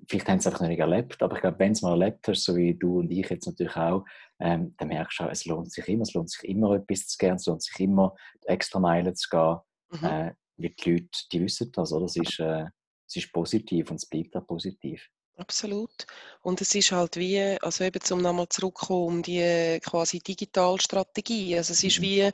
Vielleicht 0.07 0.27
haben 0.27 0.39
sie 0.39 0.47
es 0.47 0.47
einfach 0.47 0.61
noch 0.61 0.69
nicht 0.69 0.79
erlebt, 0.79 1.21
aber 1.21 1.35
ich 1.35 1.41
glaube, 1.41 1.59
wenn 1.59 1.73
es 1.73 1.83
mal 1.83 1.91
erlebt 1.91 2.27
hast, 2.27 2.43
so 2.43 2.55
wie 2.55 2.73
du 2.73 2.99
und 2.99 3.11
ich 3.11 3.29
jetzt 3.29 3.45
natürlich 3.45 3.75
auch, 3.75 4.05
ähm, 4.39 4.73
dann 4.77 4.87
merkst 4.87 5.19
du 5.19 5.23
auch, 5.23 5.29
es 5.29 5.45
lohnt 5.45 5.71
sich 5.71 5.87
immer, 5.87 6.01
es 6.01 6.13
lohnt 6.13 6.31
sich 6.31 6.49
immer 6.49 6.75
etwas 6.75 7.07
zu 7.07 7.17
gern, 7.17 7.35
es 7.35 7.45
lohnt 7.45 7.61
sich 7.61 7.79
immer, 7.79 8.15
extra 8.45 8.79
Meilen 8.79 9.15
zu 9.15 9.29
gehen. 9.29 9.57
Mhm. 9.91 10.05
Äh, 10.05 10.33
die 10.57 10.91
Leute, 10.91 11.09
die 11.31 11.41
wissen 11.41 11.71
das, 11.71 11.91
oder? 11.91 12.05
Es 12.05 12.15
ist, 12.15 12.39
äh, 12.39 12.65
es 13.07 13.15
ist 13.15 13.31
positiv 13.31 13.91
und 13.91 13.97
es 13.97 14.07
bleibt 14.07 14.35
auch 14.35 14.47
positiv. 14.47 15.07
Absolut. 15.37 16.05
Und 16.41 16.61
es 16.61 16.75
ist 16.75 16.91
halt 16.91 17.17
wie, 17.17 17.39
also 17.61 17.83
eben 17.83 18.01
zum 18.01 18.21
nochmal 18.21 18.49
zurückkommen, 18.49 19.07
um 19.07 19.23
die 19.23 19.79
quasi 19.83 20.19
Digitalstrategie. 20.19 21.57
Also 21.57 21.73
es 21.73 21.83
ist 21.83 21.99
mhm. 21.99 22.03
wie 22.03 22.31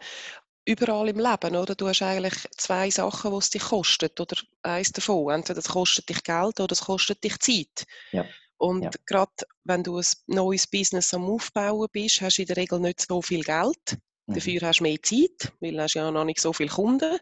überall 0.65 1.09
im 1.09 1.19
Leben, 1.19 1.55
oder? 1.55 1.75
Du 1.75 1.87
hast 1.87 2.01
eigentlich 2.01 2.35
zwei 2.57 2.89
Sachen, 2.89 3.31
die 3.31 3.37
es 3.37 3.49
dich 3.49 3.63
kostet, 3.63 4.19
oder 4.19 4.35
eins 4.63 4.91
davon. 4.91 5.33
Entweder 5.33 5.59
es 5.59 5.69
kostet 5.69 6.09
dich 6.09 6.23
Geld 6.23 6.59
oder 6.59 6.73
es 6.73 6.81
kostet 6.81 7.23
dich 7.23 7.39
Zeit. 7.39 7.85
Ja. 8.11 8.25
Und 8.57 8.83
ja. 8.83 8.91
gerade 9.05 9.31
wenn 9.63 9.83
du 9.83 9.97
ein 9.97 10.05
neues 10.27 10.67
Business 10.67 11.13
am 11.13 11.29
Aufbauen 11.29 11.87
bist, 11.91 12.21
hast 12.21 12.37
du 12.37 12.41
in 12.41 12.47
der 12.47 12.57
Regel 12.57 12.79
nicht 12.81 13.01
so 13.01 13.21
viel 13.21 13.43
Geld. 13.43 13.97
Mhm. 14.27 14.33
Dafür 14.33 14.61
hast 14.61 14.79
du 14.79 14.83
mehr 14.83 15.01
Zeit, 15.01 15.53
weil 15.61 15.71
du 15.71 15.81
hast 15.81 15.93
ja 15.93 16.11
noch 16.11 16.25
nicht 16.25 16.41
so 16.41 16.51
viele 16.51 16.69
Kunden. 16.69 17.17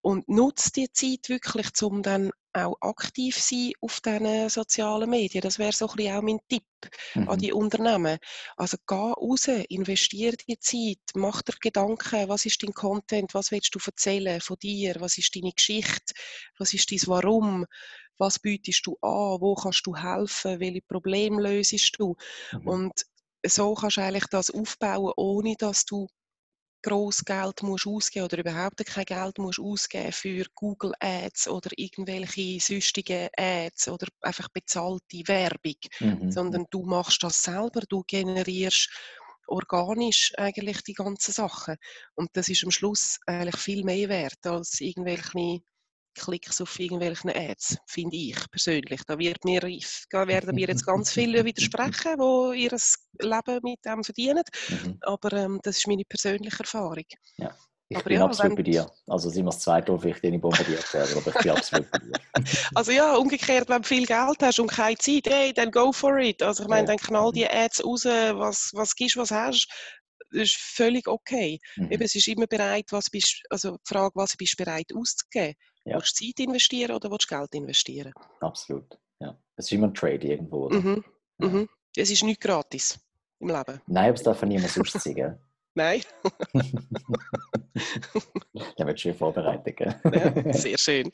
Und 0.00 0.28
nutzt 0.28 0.76
die 0.76 0.90
Zeit 0.90 1.28
wirklich, 1.28 1.70
um 1.82 2.02
dann 2.02 2.32
auch 2.64 2.76
aktiv 2.80 3.38
sein 3.38 3.72
auf 3.80 4.00
diesen 4.00 4.48
sozialen 4.48 5.10
Medien. 5.10 5.42
Das 5.42 5.58
wäre 5.58 5.72
so 5.72 5.88
ein 5.88 5.96
bisschen 5.96 6.16
auch 6.16 6.22
mein 6.22 6.38
Tipp 6.48 6.64
mhm. 7.14 7.28
an 7.28 7.38
die 7.38 7.52
Unternehmen. 7.52 8.18
Also 8.56 8.76
geh 8.86 8.94
raus, 8.94 9.48
investiere 9.68 10.36
die 10.36 10.58
Zeit, 10.58 11.00
mach 11.14 11.42
dir 11.42 11.54
Gedanken, 11.60 12.28
was 12.28 12.44
ist 12.46 12.62
dein 12.62 12.72
Content, 12.72 13.34
was 13.34 13.50
willst 13.50 13.74
du 13.74 13.78
erzählen 13.84 14.40
von 14.40 14.56
dir, 14.60 14.96
was 14.98 15.18
ist 15.18 15.34
deine 15.34 15.52
Geschichte, 15.52 16.14
was 16.58 16.74
ist 16.74 16.90
dein 16.90 17.00
Warum, 17.06 17.66
was 18.18 18.38
bietest 18.38 18.86
du 18.86 18.96
an, 19.00 19.40
wo 19.40 19.54
kannst 19.54 19.86
du 19.86 19.96
helfen, 19.96 20.60
welche 20.60 20.82
Probleme 20.82 21.40
löst 21.40 21.94
du. 21.98 22.16
Mhm. 22.52 22.68
Und 22.68 23.06
so 23.46 23.74
kannst 23.74 23.96
du 23.96 24.02
eigentlich 24.02 24.26
das 24.26 24.50
aufbauen, 24.50 25.12
ohne 25.16 25.54
dass 25.56 25.84
du 25.84 26.08
groß 26.82 27.24
Geld 27.24 27.62
musst 27.62 27.86
ausgeben 27.86 28.24
oder 28.26 28.38
überhaupt 28.38 28.84
kein 28.86 29.04
Geld 29.04 29.38
musst 29.38 29.60
ausgeben 29.60 30.12
für 30.12 30.44
Google 30.54 30.92
Ads 31.00 31.48
oder 31.48 31.70
irgendwelche 31.76 32.60
sonstigen 32.60 33.28
Ads 33.36 33.88
oder 33.88 34.06
einfach 34.22 34.48
bezahlte 34.48 35.22
Werbung, 35.26 35.76
mhm. 36.00 36.30
sondern 36.30 36.66
du 36.70 36.84
machst 36.84 37.22
das 37.22 37.42
selber, 37.42 37.80
du 37.88 38.04
generierst 38.06 38.90
organisch 39.48 40.32
eigentlich 40.36 40.82
die 40.82 40.94
ganzen 40.94 41.32
Sachen 41.32 41.76
und 42.14 42.30
das 42.34 42.48
ist 42.48 42.64
am 42.64 42.70
Schluss 42.70 43.18
eigentlich 43.26 43.56
viel 43.56 43.84
mehr 43.84 44.08
wert 44.08 44.46
als 44.46 44.80
irgendwelche 44.80 45.60
Klicks 46.18 46.60
auf 46.60 46.78
irgendwelchen 46.78 47.30
Ads, 47.30 47.78
finde 47.86 48.16
ich 48.16 48.36
persönlich. 48.50 49.00
Da, 49.06 49.18
wird 49.18 49.44
mir, 49.44 49.60
da 50.10 50.26
werden 50.26 50.54
mir 50.54 50.68
jetzt 50.68 50.86
ganz 50.86 51.12
viele 51.12 51.44
widersprechen, 51.44 52.16
die 52.52 52.64
ihr 52.64 52.78
Leben 53.20 53.60
mit 53.62 53.84
dem 53.84 54.04
verdienen. 54.04 54.44
Mhm. 54.68 54.98
Aber 55.02 55.32
ähm, 55.32 55.60
das 55.62 55.78
ist 55.78 55.86
meine 55.86 56.04
persönliche 56.04 56.60
Erfahrung. 56.60 57.04
Ja. 57.36 57.54
Ich 57.90 57.96
aber 57.96 58.04
bin 58.04 58.18
ja, 58.18 58.24
absolut 58.26 58.54
bei 58.54 58.62
dir. 58.62 58.86
Also 59.06 59.30
sind 59.30 59.46
wir 59.46 59.50
das 59.50 59.60
zweite 59.60 59.90
Mal 59.90 59.98
vielleicht 59.98 60.22
nicht 60.22 60.42
bombardiert 60.42 60.92
werden, 60.92 61.16
aber 61.16 61.34
ich 61.34 61.42
bin 61.42 61.50
absolut 61.52 61.90
bei 61.90 61.98
dir. 61.98 62.12
Also 62.74 62.92
ja, 62.92 63.16
umgekehrt, 63.16 63.70
wenn 63.70 63.80
du 63.80 63.88
viel 63.88 64.04
Geld 64.04 64.42
hast 64.42 64.60
und 64.60 64.70
keine 64.70 64.98
Zeit, 64.98 65.26
hey, 65.26 65.54
dann 65.54 65.70
go 65.70 65.90
for 65.90 66.18
it. 66.18 66.42
Also 66.42 66.64
ich 66.64 66.68
meine, 66.68 66.86
ja. 66.86 66.86
dann 66.88 66.98
knall 66.98 67.32
die 67.32 67.48
Ads 67.48 67.82
raus, 67.82 68.04
was, 68.04 68.72
was 68.74 68.94
gibst, 68.94 69.16
was 69.16 69.30
hast 69.30 69.68
das 70.30 70.42
ist 70.42 70.56
völlig 70.56 71.06
okay. 71.08 71.58
Mhm. 71.76 71.92
Eben, 71.92 72.02
es 72.02 72.14
ist 72.14 72.28
immer 72.28 72.46
bereit, 72.46 72.86
was 72.90 73.10
bist, 73.10 73.42
also 73.50 73.72
die 73.72 73.88
Frage, 73.88 74.12
was 74.14 74.36
bist 74.36 74.58
du 74.58 74.64
bereit 74.64 74.92
auszugeben? 74.94 75.54
Ja. 75.88 75.96
Willst 75.96 76.20
du 76.20 76.26
Zeit 76.26 76.40
investieren 76.40 76.94
oder 76.94 77.10
willst 77.10 77.30
du 77.30 77.36
Geld 77.36 77.54
investieren? 77.54 78.12
Absolut, 78.40 78.98
ja. 79.20 79.36
Es 79.56 79.66
ist 79.66 79.72
immer 79.72 79.88
ein 79.88 79.94
Trade 79.94 80.26
irgendwo, 80.26 80.66
oder? 80.66 80.80
Mhm. 80.80 81.04
Ja. 81.40 81.48
Mhm. 81.48 81.68
Es 81.96 82.10
ist 82.10 82.22
nicht 82.22 82.40
gratis 82.40 82.98
im 83.40 83.48
Leben. 83.48 83.80
Nein, 83.86 84.04
aber 84.04 84.14
es 84.14 84.22
darf 84.22 84.42
niemand 84.42 84.70
sonst 84.70 84.92
sagen. 85.00 85.38
Nein. 85.74 86.02
ja, 88.76 88.86
wird 88.86 89.00
schön 89.00 89.14
vorbereitet? 89.14 89.78
Ja, 89.78 90.52
sehr 90.52 90.76
schön. 90.76 91.12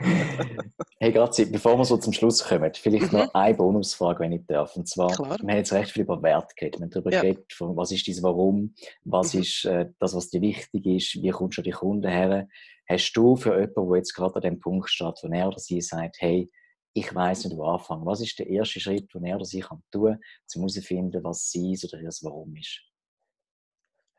hey, 0.98 1.12
Grazi, 1.12 1.44
bevor 1.44 1.76
wir 1.76 1.84
so 1.84 1.98
zum 1.98 2.14
Schluss 2.14 2.42
kommen, 2.42 2.72
vielleicht 2.74 3.12
mhm. 3.12 3.18
noch 3.18 3.34
eine 3.34 3.54
Bonusfrage, 3.54 4.20
wenn 4.20 4.32
ich 4.32 4.46
darf. 4.46 4.74
Und 4.76 4.88
zwar, 4.88 5.12
Klar. 5.12 5.36
wir 5.38 5.50
haben 5.50 5.58
jetzt 5.58 5.74
recht 5.74 5.90
viel 5.90 6.04
über 6.04 6.22
Wert 6.22 6.56
geredet. 6.56 6.80
Wir 6.80 6.84
haben 6.84 6.90
darüber 6.90 7.12
ja. 7.12 7.20
geredet, 7.20 7.54
was 7.58 7.92
ist 7.92 8.08
dein 8.08 8.22
Warum, 8.22 8.74
was 9.04 9.34
mhm. 9.34 9.42
ist 9.42 9.66
äh, 9.66 9.90
das, 9.98 10.14
was 10.14 10.30
dir 10.30 10.40
wichtig 10.40 10.86
ist, 10.86 11.22
wie 11.22 11.30
kommst 11.30 11.58
du 11.58 11.60
an 11.60 11.64
die 11.64 11.72
Kunden 11.72 12.08
her. 12.08 12.48
Hast 12.88 13.12
du 13.12 13.36
für 13.36 13.58
jemanden, 13.58 13.88
der 13.88 13.96
jetzt 13.96 14.14
gerade 14.14 14.36
an 14.36 14.42
dem 14.42 14.60
Punkt 14.60 14.90
steht, 14.90 15.18
wo 15.22 15.28
er 15.28 15.48
oder 15.48 15.58
sie 15.58 15.80
sagt, 15.80 16.16
hey, 16.18 16.50
ich 16.94 17.12
weiß 17.14 17.44
nicht, 17.44 17.56
wo 17.56 17.64
anfangen. 17.64 18.06
Was 18.06 18.20
ist 18.20 18.38
der 18.38 18.46
erste 18.46 18.80
Schritt, 18.80 19.12
den 19.12 19.24
er 19.24 19.36
oder 19.36 19.44
sie 19.44 19.60
kann 19.60 19.82
tun 19.90 20.12
kann, 20.12 20.20
um 20.54 20.60
herauszufinden, 20.60 21.24
was 21.24 21.50
sein 21.50 21.76
oder 21.82 22.00
ihr 22.00 22.10
Warum 22.22 22.54
ist? 22.56 22.80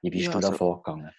Wie 0.01 0.09
bist 0.09 0.25
ja, 0.25 0.31
du 0.31 0.39
da 0.39 0.47
also, 0.47 0.57
vorgegangen? 0.57 1.11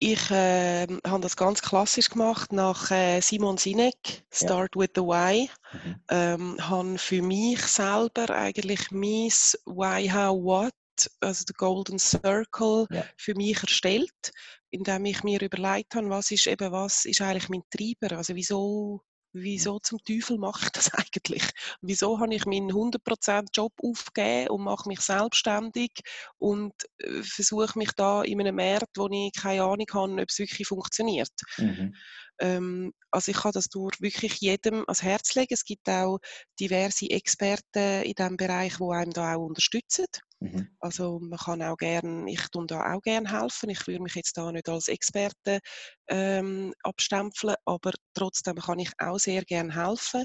Ich 0.00 0.30
äh, 0.32 0.88
habe 1.06 1.20
das 1.20 1.36
ganz 1.36 1.62
klassisch 1.62 2.10
gemacht 2.10 2.52
nach 2.52 2.90
äh, 2.90 3.20
Simon 3.20 3.56
Sinek, 3.56 4.24
Start 4.32 4.74
ja. 4.74 4.80
with 4.80 4.90
the 4.96 5.02
Why. 5.02 5.48
Mhm. 5.72 6.02
Ähm, 6.10 6.56
habe 6.68 6.98
für 6.98 7.22
mich 7.22 7.60
selber 7.60 8.28
eigentlich 8.30 8.90
mein 8.90 9.30
Why, 9.64 10.08
How, 10.08 10.36
What, 10.42 10.72
also 11.20 11.44
der 11.44 11.54
Golden 11.54 12.00
Circle, 12.00 12.86
ja. 12.90 13.04
für 13.16 13.36
mich 13.36 13.62
erstellt, 13.62 14.32
indem 14.72 15.04
ich 15.04 15.22
mir 15.22 15.40
überlegt 15.40 15.94
habe, 15.94 16.10
was 16.10 16.30
ist 16.30 16.46
eben 16.46 16.72
was 16.72 17.04
ist 17.04 17.20
eigentlich 17.20 17.48
mein 17.48 17.62
Treiber, 17.70 18.16
also 18.16 18.34
wieso 18.34 19.02
wieso 19.34 19.78
zum 19.78 19.98
Teufel 20.04 20.38
mache 20.38 20.64
ich 20.64 20.70
das 20.70 20.92
eigentlich? 20.94 21.42
Wieso 21.80 22.18
habe 22.20 22.34
ich 22.34 22.44
meinen 22.46 22.70
100% 22.70 23.48
Job 23.54 23.72
aufgegeben 23.82 24.50
und 24.50 24.64
mache 24.64 24.88
mich 24.88 25.00
selbstständig 25.00 25.90
und 26.38 26.74
äh, 26.98 27.22
versuche 27.22 27.78
mich 27.78 27.92
da 27.92 28.22
in 28.22 28.40
einem 28.40 28.56
Markt, 28.56 28.96
wo 28.96 29.08
ich 29.10 29.32
keine 29.32 29.64
Ahnung 29.64 29.86
habe, 29.92 30.22
ob 30.22 30.28
es 30.28 30.38
wirklich 30.38 30.68
funktioniert. 30.68 31.32
Mhm. 31.56 31.94
Ähm, 32.40 32.92
also 33.10 33.30
ich 33.30 33.36
kann 33.36 33.52
das 33.52 33.68
durch 33.68 34.00
wirklich 34.00 34.40
jedem 34.40 34.80
ans 34.86 35.02
Herz 35.02 35.34
legen. 35.34 35.54
Es 35.54 35.64
gibt 35.64 35.88
auch 35.88 36.18
diverse 36.58 37.10
Experten 37.10 38.02
in 38.02 38.14
diesem 38.14 38.36
Bereich, 38.36 38.76
die 38.76 38.84
einem 38.84 39.12
da 39.12 39.34
auch 39.34 39.46
unterstützen. 39.46 40.06
Mhm. 40.42 40.68
Also 40.80 41.20
man 41.20 41.38
kann 41.38 41.62
auch 41.62 41.76
gerne, 41.76 42.30
ich 42.30 42.48
tue 42.48 42.66
da 42.66 42.92
auch 42.92 43.00
gerne 43.00 43.30
helfen. 43.30 43.70
Ich 43.70 43.86
würde 43.86 44.02
mich 44.02 44.14
jetzt 44.14 44.36
da 44.36 44.50
nicht 44.50 44.68
als 44.68 44.88
Experte 44.88 45.60
ähm, 46.08 46.74
abstempeln, 46.82 47.54
aber 47.64 47.92
trotzdem 48.14 48.56
kann 48.56 48.80
ich 48.80 48.90
auch 48.98 49.18
sehr 49.18 49.44
gerne 49.44 49.74
helfen, 49.74 50.24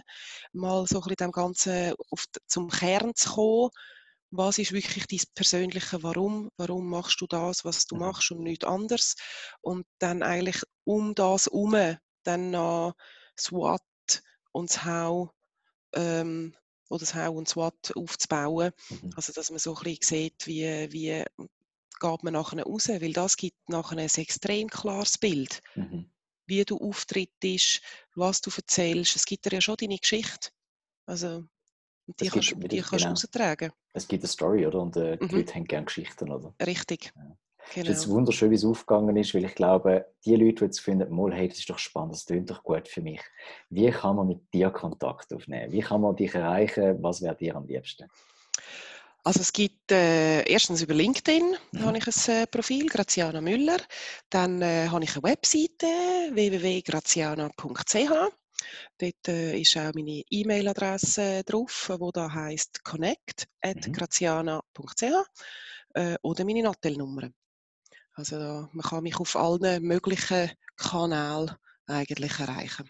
mal 0.53 0.85
so 0.87 0.97
ein 0.97 1.01
bisschen 1.03 1.15
dem 1.17 1.31
Ganzen 1.31 1.93
auf, 2.09 2.25
zum 2.47 2.69
Kern 2.69 3.13
zu 3.15 3.29
kommen. 3.29 3.69
Was 4.31 4.57
ist 4.57 4.73
wirklich 4.73 5.05
dein 5.07 5.19
persönliche 5.35 6.03
Warum? 6.03 6.49
Warum 6.57 6.89
machst 6.89 7.21
du 7.21 7.27
das, 7.27 7.63
was 7.63 7.85
du 7.85 7.95
mhm. 7.95 8.01
machst 8.01 8.31
und 8.31 8.43
nichts 8.43 8.65
anderes? 8.65 9.15
Und 9.61 9.85
dann 9.99 10.23
eigentlich 10.23 10.61
um 10.83 11.13
das 11.15 11.45
herum 11.45 11.97
dann 12.23 12.51
noch 12.51 12.93
SWAT 13.39 13.81
und 14.51 14.69
das 14.69 14.83
How 14.83 15.29
ähm, 15.93 16.55
oder 16.89 16.99
das 16.99 17.15
How 17.15 17.35
und 17.35 17.47
SWAT 17.47 17.93
aufzubauen. 17.95 18.71
Mhm. 18.89 19.11
Also 19.15 19.33
dass 19.33 19.49
man 19.49 19.59
so 19.59 19.75
ein 19.75 19.83
bisschen 19.83 20.01
sieht, 20.03 20.47
wie, 20.47 20.63
wie 20.91 21.23
geht 21.99 22.23
man 22.23 22.33
nachher 22.33 22.63
raus, 22.63 22.89
weil 22.89 23.13
das 23.13 23.37
gibt 23.37 23.69
nachher 23.69 23.97
ein 23.97 24.09
extrem 24.15 24.69
klares 24.69 25.17
Bild, 25.17 25.61
mhm. 25.75 26.09
wie 26.45 26.63
du 26.63 26.77
auftrittst, 26.77 27.81
was 28.15 28.41
du 28.41 28.51
erzählst. 28.55 29.15
Es 29.15 29.25
gibt 29.25 29.45
dir 29.45 29.53
ja 29.53 29.61
schon 29.61 29.77
deine 29.77 29.97
Geschichte. 29.97 30.49
Also 31.05 31.43
und 32.07 32.21
die 32.21 32.29
kannst, 32.29 32.49
gibt, 32.49 32.71
die 32.71 32.81
kannst 32.81 33.03
genau. 33.03 33.11
austragen. 33.11 33.71
Es 33.93 34.07
gibt 34.07 34.23
eine 34.23 34.29
Story, 34.29 34.65
oder? 34.65 34.79
Und 34.79 34.95
äh, 34.95 35.17
die 35.17 35.25
mhm. 35.25 35.31
Leute 35.31 35.55
haben 35.55 35.65
gerne 35.65 35.85
Geschichten, 35.85 36.31
oder? 36.31 36.53
Richtig. 36.65 37.11
Ja. 37.15 37.37
Genau. 37.73 37.91
Es 37.91 37.99
ist 37.99 38.09
wunderschön, 38.09 38.51
wie 38.51 38.55
es 38.55 38.65
aufgegangen 38.65 39.15
ist, 39.17 39.33
weil 39.33 39.45
ich 39.45 39.55
glaube, 39.55 40.05
die 40.25 40.35
Leute, 40.35 40.55
die 40.55 40.65
jetzt 40.65 40.79
finden, 40.79 41.13
mal, 41.13 41.33
hey, 41.33 41.47
das 41.47 41.59
ist 41.59 41.69
doch 41.69 41.79
spannend, 41.79 42.13
das 42.13 42.25
klingt 42.25 42.49
doch 42.49 42.63
gut 42.63 42.87
für 42.87 43.01
mich. 43.01 43.21
Wie 43.69 43.89
kann 43.91 44.15
man 44.15 44.27
mit 44.27 44.41
dir 44.53 44.69
Kontakt 44.69 45.33
aufnehmen? 45.33 45.71
Wie 45.71 45.81
kann 45.81 46.01
man 46.01 46.15
dich 46.15 46.33
erreichen? 46.33 46.97
Was 47.01 47.21
wäre 47.21 47.35
dir 47.35 47.55
am 47.55 47.67
liebsten? 47.67 48.07
Also 49.23 49.41
es 49.41 49.51
gibt 49.51 49.91
äh, 49.91 50.43
erstens 50.43 50.81
über 50.81 50.93
LinkedIn 50.93 51.57
mhm. 51.73 51.83
habe 51.83 51.97
ich 51.97 52.07
ein 52.07 52.33
äh, 52.33 52.47
Profil, 52.47 52.87
Graziana 52.87 53.41
Müller. 53.41 53.79
Dann 54.29 54.61
äh, 54.61 54.87
habe 54.87 55.03
ich 55.03 55.13
eine 55.15 55.23
Webseite 55.23 55.87
www.graziana.ch. 56.31 58.31
Dort 58.97 59.27
äh, 59.27 59.59
ist 59.59 59.75
auch 59.75 59.93
meine 59.93 60.23
E-Mail-Adresse 60.29 61.43
drauf, 61.43 61.91
wo 61.99 62.11
da 62.11 62.33
heißt 62.33 62.85
connect@graziana.ch 62.85 65.03
äh, 65.93 66.15
oder 66.21 66.45
meine 66.45 66.63
Nattelnummer. 66.63 67.29
Also 68.17 68.67
man 68.71 68.81
kann 68.83 69.03
mich 69.03 69.19
auf 69.19 69.35
allen 69.35 69.83
möglichen 69.83 70.49
Kanälen 70.75 71.51
eigentlich 71.85 72.39
erreichen. 72.39 72.89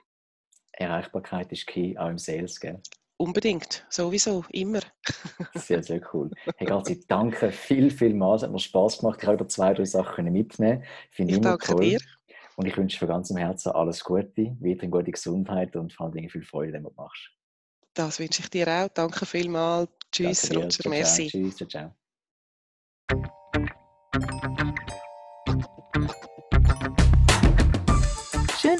Erreichbarkeit 0.72 1.52
ist 1.52 1.68
key, 1.68 1.98
auch 1.98 2.08
im 2.08 2.18
Sales, 2.18 2.60
gell? 2.60 2.82
Unbedingt, 3.18 3.86
sowieso, 3.90 4.46
immer. 4.52 4.80
sehr, 5.56 5.84
sehr 5.84 6.02
cool. 6.14 6.30
Hey 6.56 6.68
Gazi, 6.68 7.04
danke 7.08 7.52
viel, 7.52 7.90
viel 7.90 8.14
mal. 8.14 8.36
Es 8.36 8.44
hat 8.44 8.52
mir 8.52 8.60
Spaß 8.60 9.00
gemacht. 9.00 9.20
Ich 9.20 9.28
habe 9.28 9.36
über 9.36 9.48
zwei, 9.48 9.74
drei 9.74 9.86
Sachen 9.86 10.32
mitnehmen 10.32 10.84
Finde 11.12 11.34
ich 11.34 11.40
immer 11.40 11.58
toll. 11.58 11.82
Dir. 11.82 12.00
Und 12.56 12.68
ich 12.68 12.78
wünsche 12.78 12.98
von 12.98 13.08
ganzem 13.08 13.38
Herzen 13.38 13.72
alles 13.72 14.04
Gute, 14.04 14.56
weiterhin 14.60 14.92
gute 14.92 15.12
Gesundheit 15.12 15.76
und 15.76 15.92
vor 15.92 16.08
allem 16.08 16.30
viel 16.30 16.44
Freude, 16.44 16.74
wenn 16.74 16.84
du 16.84 16.92
machst. 16.96 17.32
Das 17.94 18.20
wünsche 18.20 18.42
ich 18.42 18.50
dir 18.50 18.68
auch. 18.68 18.88
Danke 18.94 19.26
vielmals. 19.26 19.90
Tschüss, 20.12 20.56
Roger. 20.56 20.90
Merci. 20.90 21.28
Tschüss, 21.28 21.58
ciao, 21.58 21.68
ciao. 21.68 21.94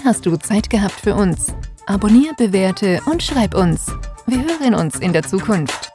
Hast 0.08 0.26
du 0.26 0.38
Zeit 0.38 0.70
gehabt 0.70 1.02
für 1.02 1.16
uns. 1.16 1.54
Abonnier, 1.86 2.34
bewerte 2.38 3.02
und 3.08 3.22
schreib 3.22 3.54
uns. 3.54 3.88
Wir 4.26 4.38
hören 4.38 4.74
uns 4.74 5.00
in 5.00 5.12
der 5.12 5.24
Zukunft. 5.24 5.87